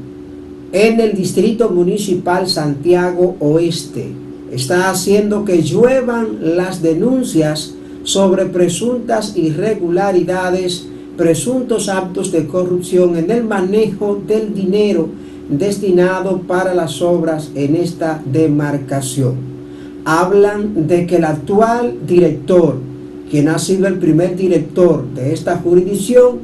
en 0.72 0.98
el 0.98 1.14
Distrito 1.14 1.70
Municipal 1.70 2.48
Santiago 2.48 3.36
Oeste 3.38 4.08
está 4.50 4.90
haciendo 4.90 5.44
que 5.44 5.62
lluevan 5.62 6.56
las 6.56 6.82
denuncias 6.82 7.74
sobre 8.02 8.46
presuntas 8.46 9.36
irregularidades, 9.36 10.88
presuntos 11.16 11.88
actos 11.88 12.32
de 12.32 12.48
corrupción 12.48 13.16
en 13.16 13.30
el 13.30 13.44
manejo 13.44 14.20
del 14.26 14.52
dinero 14.52 15.08
destinado 15.48 16.40
para 16.40 16.74
las 16.74 17.00
obras 17.00 17.52
en 17.54 17.76
esta 17.76 18.20
demarcación. 18.24 19.34
Hablan 20.04 20.88
de 20.88 21.06
que 21.06 21.16
el 21.16 21.24
actual 21.24 21.94
director, 22.04 22.85
quien 23.30 23.48
ha 23.48 23.58
sido 23.58 23.86
el 23.86 23.98
primer 23.98 24.36
director 24.36 25.04
de 25.14 25.32
esta 25.32 25.56
jurisdicción, 25.58 26.38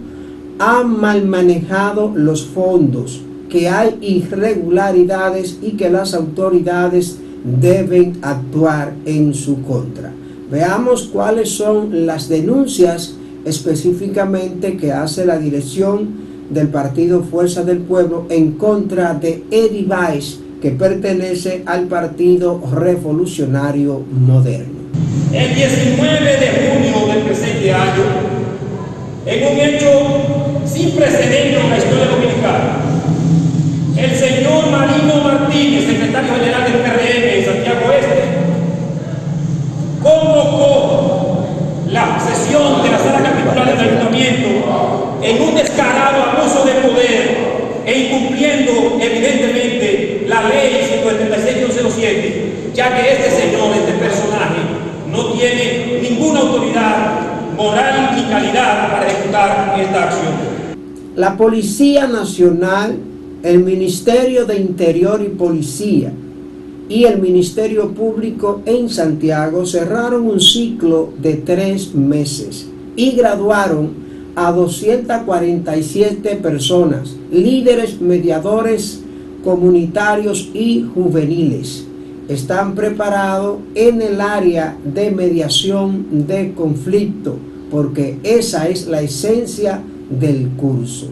ha 0.59 0.83
mal 0.83 1.25
manejado 1.25 2.13
los 2.15 2.47
fondos, 2.47 3.21
que 3.49 3.69
hay 3.69 3.99
irregularidades 4.01 5.59
y 5.63 5.73
que 5.73 5.91
las 5.91 6.15
autoridades 6.15 7.19
deben 7.61 8.19
actuar 8.23 8.95
en 9.05 9.35
su 9.35 9.63
contra. 9.63 10.13
Veamos 10.51 11.05
cuáles 11.13 11.51
son 11.51 12.07
las 12.07 12.29
denuncias 12.29 13.15
específicamente 13.45 14.77
que 14.77 14.93
hace 14.93 15.25
la 15.25 15.39
dirección 15.39 16.09
del 16.51 16.69
partido 16.69 17.23
Fuerza 17.23 17.65
del 17.65 17.79
Pueblo 17.79 18.27
en 18.29 18.53
contra 18.53 19.15
de 19.15 19.45
Eddie 19.51 19.87
Weiss, 19.87 20.39
que 20.61 20.71
pertenece 20.71 21.63
al 21.67 21.87
Partido 21.89 22.61
Revolucionario 22.73 24.01
Moderno. 24.13 24.72
El 25.33 25.55
19 25.55 26.37
de 26.37 26.71
junio 26.71 27.07
del 27.15 27.23
presente 27.25 27.73
año, 27.73 28.05
en 29.25 29.47
un 29.47 29.61
hecho 29.61 29.89
sin 30.67 30.91
precedentes 30.93 31.65
en 31.65 31.71
la 31.71 31.79
historia 31.79 32.05
dominicana, 32.07 32.79
el 33.97 34.15
señor 34.15 34.71
Marino 34.71 35.23
Martínez, 35.23 35.87
secretario 35.87 36.35
general 36.35 36.65
del 36.65 36.81
PRM 36.83 37.39
en 37.39 37.45
Santiago 37.45 37.93
Este, 37.93 38.23
convocó 40.03 41.47
la 41.89 42.19
sesión 42.19 42.83
de 42.83 42.91
la 42.91 42.99
sala 42.99 43.23
capitular 43.23 43.67
del 43.67 43.89
ayuntamiento 43.89 45.19
en 45.23 45.43
un 45.43 45.55
descarado 45.55 46.23
abuso 46.23 46.65
de 46.65 46.73
poder 46.73 47.37
e 47.87 47.99
incumpliendo 47.99 48.99
evidentemente 49.01 50.25
la 50.29 50.43
ley 50.43 51.03
536-07, 51.05 52.75
ya 52.75 52.97
que 52.97 53.13
este 53.13 53.31
señor, 53.31 53.75
este 53.77 53.93
personaje, 53.93 54.72
no 55.13 55.33
tiene 55.33 56.01
ninguna 56.03 56.41
autoridad 56.41 57.55
moral 57.57 58.17
ni 58.17 58.23
calidad 58.23 58.91
para 58.91 59.07
ejecutar 59.07 59.81
esta 59.81 60.05
acción. 60.05 60.33
La 61.17 61.37
Policía 61.37 62.07
Nacional, 62.07 62.97
el 63.43 63.59
Ministerio 63.63 64.47
de 64.47 64.59
Interior 64.59 65.23
y 65.23 65.29
Policía 65.29 66.13
y 66.89 67.05
el 67.05 67.21
Ministerio 67.21 67.93
Público 67.93 68.63
en 68.65 68.89
Santiago 68.89 69.67
cerraron 69.67 70.27
un 70.27 70.41
ciclo 70.41 71.13
de 71.21 71.35
tres 71.35 71.95
meses 71.95 72.67
y 72.97 73.13
graduaron 73.13 74.03
a 74.35 74.51
247 74.53 76.37
personas, 76.37 77.15
líderes, 77.31 78.01
mediadores 78.01 79.03
comunitarios 79.45 80.49
y 80.55 80.87
juveniles. 80.95 81.87
Están 82.29 82.75
preparados 82.75 83.59
en 83.75 84.01
el 84.01 84.21
área 84.21 84.77
de 84.85 85.11
mediación 85.11 86.27
de 86.27 86.53
conflicto, 86.53 87.37
porque 87.71 88.19
esa 88.23 88.69
es 88.69 88.87
la 88.87 89.03
esencia 89.03 89.83
del 90.09 90.51
curso. 90.51 91.09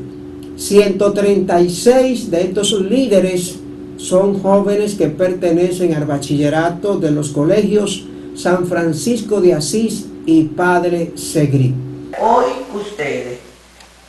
136 0.57 2.31
de 2.31 2.43
estos 2.43 2.73
líderes 2.81 3.57
son 3.97 4.41
jóvenes 4.41 4.95
que 4.95 5.09
pertenecen 5.09 5.95
al 5.95 6.05
bachillerato 6.05 6.99
de 6.99 7.11
los 7.11 7.31
colegios 7.31 8.05
San 8.35 8.67
Francisco 8.67 9.41
de 9.41 9.55
Asís 9.55 10.07
y 10.27 10.45
Padre 10.45 11.13
Segrí. 11.17 11.75
Hoy 12.21 12.45
ustedes, 12.75 13.39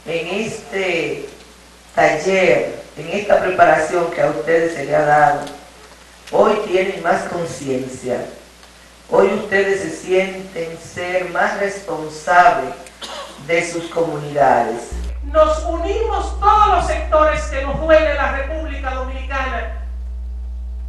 en 0.06 0.28
este 0.28 1.26
taller, 1.96 2.82
en 2.98 3.20
esta 3.20 3.42
preparación 3.42 4.06
que 4.14 4.22
a 4.22 4.30
ustedes 4.30 4.74
se 4.74 4.86
le 4.86 4.96
ha 4.96 5.06
dado, 5.06 5.61
hoy 6.32 6.56
tienen 6.68 7.04
más 7.04 7.24
conciencia. 7.24 8.26
Hoy 9.10 9.28
ustedes 9.28 9.82
se 9.82 9.90
sienten 9.90 10.78
ser 10.78 11.30
más 11.32 11.60
responsables 11.60 12.74
de 13.46 13.72
sus 13.72 13.86
comunidades. 13.90 14.92
nos 15.24 15.64
unimos 15.66 16.40
todos 16.40 16.68
los 16.68 16.88
sectores 16.88 17.42
que 17.46 17.62
nos 17.64 17.80
duele 17.80 18.14
la 18.16 18.32
República 18.32 18.96
Dominicana 18.96 19.82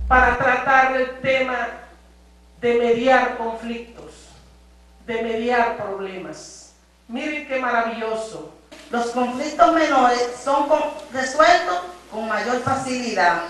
para 0.09 0.39
tratar 0.39 0.95
del 0.95 1.21
tema 1.21 1.69
de 2.61 2.75
mediar 2.75 3.37
conflictos, 3.37 4.13
de 5.07 5.23
mediar 5.23 5.77
problemas. 5.77 6.73
Miren 7.09 7.47
qué 7.49 7.59
maravilloso. 7.59 8.53
Los 8.91 9.07
conflictos 9.07 9.73
menores 9.73 10.35
son 10.43 10.69
resueltos 11.13 11.81
con 12.11 12.29
mayor 12.29 12.61
facilidad. 12.61 13.43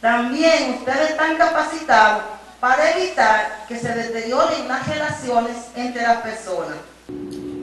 También 0.00 0.76
ustedes 0.78 1.10
están 1.10 1.36
capacitados 1.36 2.22
para 2.60 2.96
evitar 2.96 3.64
que 3.66 3.76
se 3.76 3.88
deterioren 3.88 4.68
las 4.68 4.88
relaciones 4.88 5.56
entre 5.74 6.02
las 6.02 6.18
personas. 6.18 6.76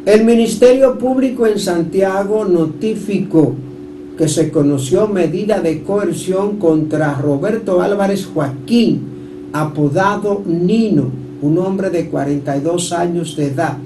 El 0.06 0.26
Ministerio 0.26 0.98
Público 0.98 1.48
en 1.48 1.58
Santiago 1.58 2.44
notificó 2.44 3.56
que 4.18 4.28
se 4.28 4.52
conoció 4.52 5.08
medida 5.08 5.62
de 5.62 5.84
coerción 5.84 6.58
contra 6.58 7.14
Roberto 7.14 7.82
Álvarez 7.82 8.26
Joaquín, 8.34 9.50
apodado 9.54 10.44
Nino, 10.46 11.10
un 11.42 11.58
hombre 11.58 11.90
de 11.90 12.10
42 12.10 12.92
años 12.92 13.38
de 13.38 13.48
edad, 13.48 13.78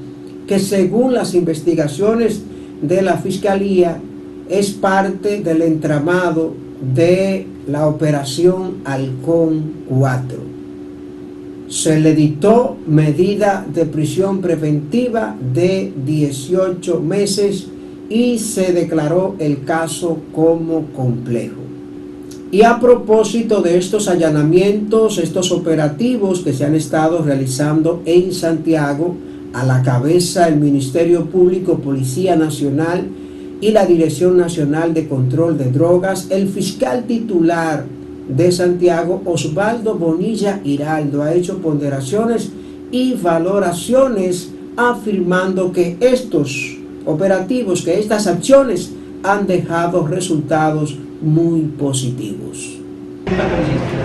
que 0.48 0.58
según 0.58 1.14
las 1.14 1.36
investigaciones 1.36 2.42
de 2.82 3.04
la 3.04 3.18
Fiscalía 3.18 4.00
es 4.50 4.72
parte 4.72 5.42
del 5.42 5.62
entramado 5.62 6.69
de 6.82 7.46
la 7.68 7.88
operación 7.88 8.78
Halcón 8.86 9.74
4. 9.90 10.38
Se 11.68 12.00
le 12.00 12.16
dictó 12.16 12.78
medida 12.88 13.66
de 13.72 13.86
prisión 13.86 14.42
preventiva 14.42 15.36
de 15.54 15.94
18 16.06 17.00
meses 17.00 17.68
y 18.10 18.40
se 18.40 18.74
declaró 18.74 19.36
el 19.40 19.64
caso 19.64 20.18
como 20.34 20.86
complejo. 20.94 21.62
Y 22.52 22.64
a 22.64 22.80
propósito 22.80 23.62
de 23.62 23.78
estos 23.78 24.08
allanamientos, 24.08 25.20
estos 25.20 25.52
operativos 25.52 26.40
que 26.40 26.54
se 26.54 26.66
han 26.66 26.74
estado 26.74 27.22
realizando 27.22 28.02
en 28.06 28.34
Santiago, 28.34 29.16
a 29.54 29.66
la 29.66 29.84
cabeza 29.84 30.46
del 30.46 30.60
Ministerio 30.60 31.26
Público, 31.26 31.80
Policía 31.80 32.36
Nacional 32.36 33.08
y 33.62 33.72
la 33.72 33.86
Dirección 33.86 34.38
Nacional 34.38 34.94
de 34.94 35.08
Control 35.08 35.58
de 35.58 35.72
Drogas, 35.72 36.28
el 36.30 36.48
fiscal 36.48 37.04
titular 37.04 37.86
de 38.28 38.52
Santiago, 38.52 39.22
Osvaldo 39.26 39.96
Bonilla 39.96 40.62
Hiraldo, 40.64 41.24
ha 41.24 41.34
hecho 41.34 41.58
ponderaciones 41.58 42.52
y 42.92 43.16
valoraciones 43.16 44.52
afirmando 44.78 45.72
que 45.72 45.98
estos 46.00 46.78
operativos, 47.06 47.82
que 47.82 48.00
estas 48.00 48.28
acciones 48.28 48.92
han 49.24 49.46
dejado 49.46 50.08
resultados 50.08 50.98
muy 51.22 51.62
positivos. 51.62 52.78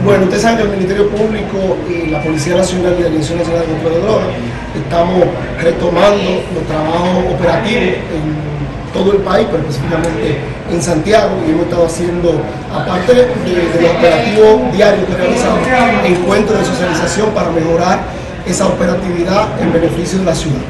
Bueno, 0.05 0.25
ustedes 0.25 0.43
saben 0.43 0.59
que 0.59 0.65
el 0.65 0.71
Ministerio 0.71 1.09
Público 1.11 1.77
y 1.89 2.11
la 2.11 2.23
Policía 2.23 2.57
Nacional 2.57 2.97
y 2.99 3.03
la 3.05 3.09
Dirección 3.09 3.39
Nacional 3.39 3.63
de 3.63 3.73
Control 3.73 3.95
de 3.95 4.01
Drogas 4.01 4.27
estamos 4.75 5.23
retomando 5.63 6.31
los 6.55 6.67
trabajos 6.67 7.25
operativos 7.35 7.83
en 7.83 8.64
todo 8.95 9.13
el 9.13 9.19
país, 9.19 9.47
pero 9.51 9.63
específicamente 9.63 10.39
en 10.73 10.81
Santiago, 10.81 11.33
y 11.47 11.51
hemos 11.51 11.65
estado 11.65 11.87
haciendo, 11.87 12.41
aparte 12.73 13.13
de, 13.13 13.23
de 13.23 13.83
los 13.83 13.91
operativos 13.91 14.73
diarios 14.73 15.05
que 15.07 15.15
realizamos, 15.17 15.61
encuentros 16.07 16.59
de 16.61 16.65
socialización 16.65 17.31
para 17.31 17.51
mejorar 17.51 18.01
esa 18.47 18.69
operatividad 18.69 19.61
en 19.61 19.73
beneficio 19.73 20.21
de 20.21 20.25
la 20.25 20.35
ciudad. 20.35 20.63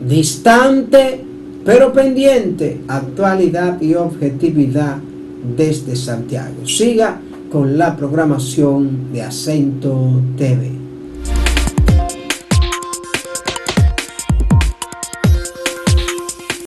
Distante, 0.00 1.24
pero 1.64 1.92
pendiente, 1.92 2.82
actualidad 2.86 3.80
y 3.80 3.94
objetividad 3.94 4.96
desde 5.56 5.96
Santiago. 5.96 6.66
Siga 6.66 7.18
con 7.50 7.78
la 7.78 7.96
programación 7.96 9.12
de 9.12 9.22
Acento 9.22 10.20
TV. 10.36 10.79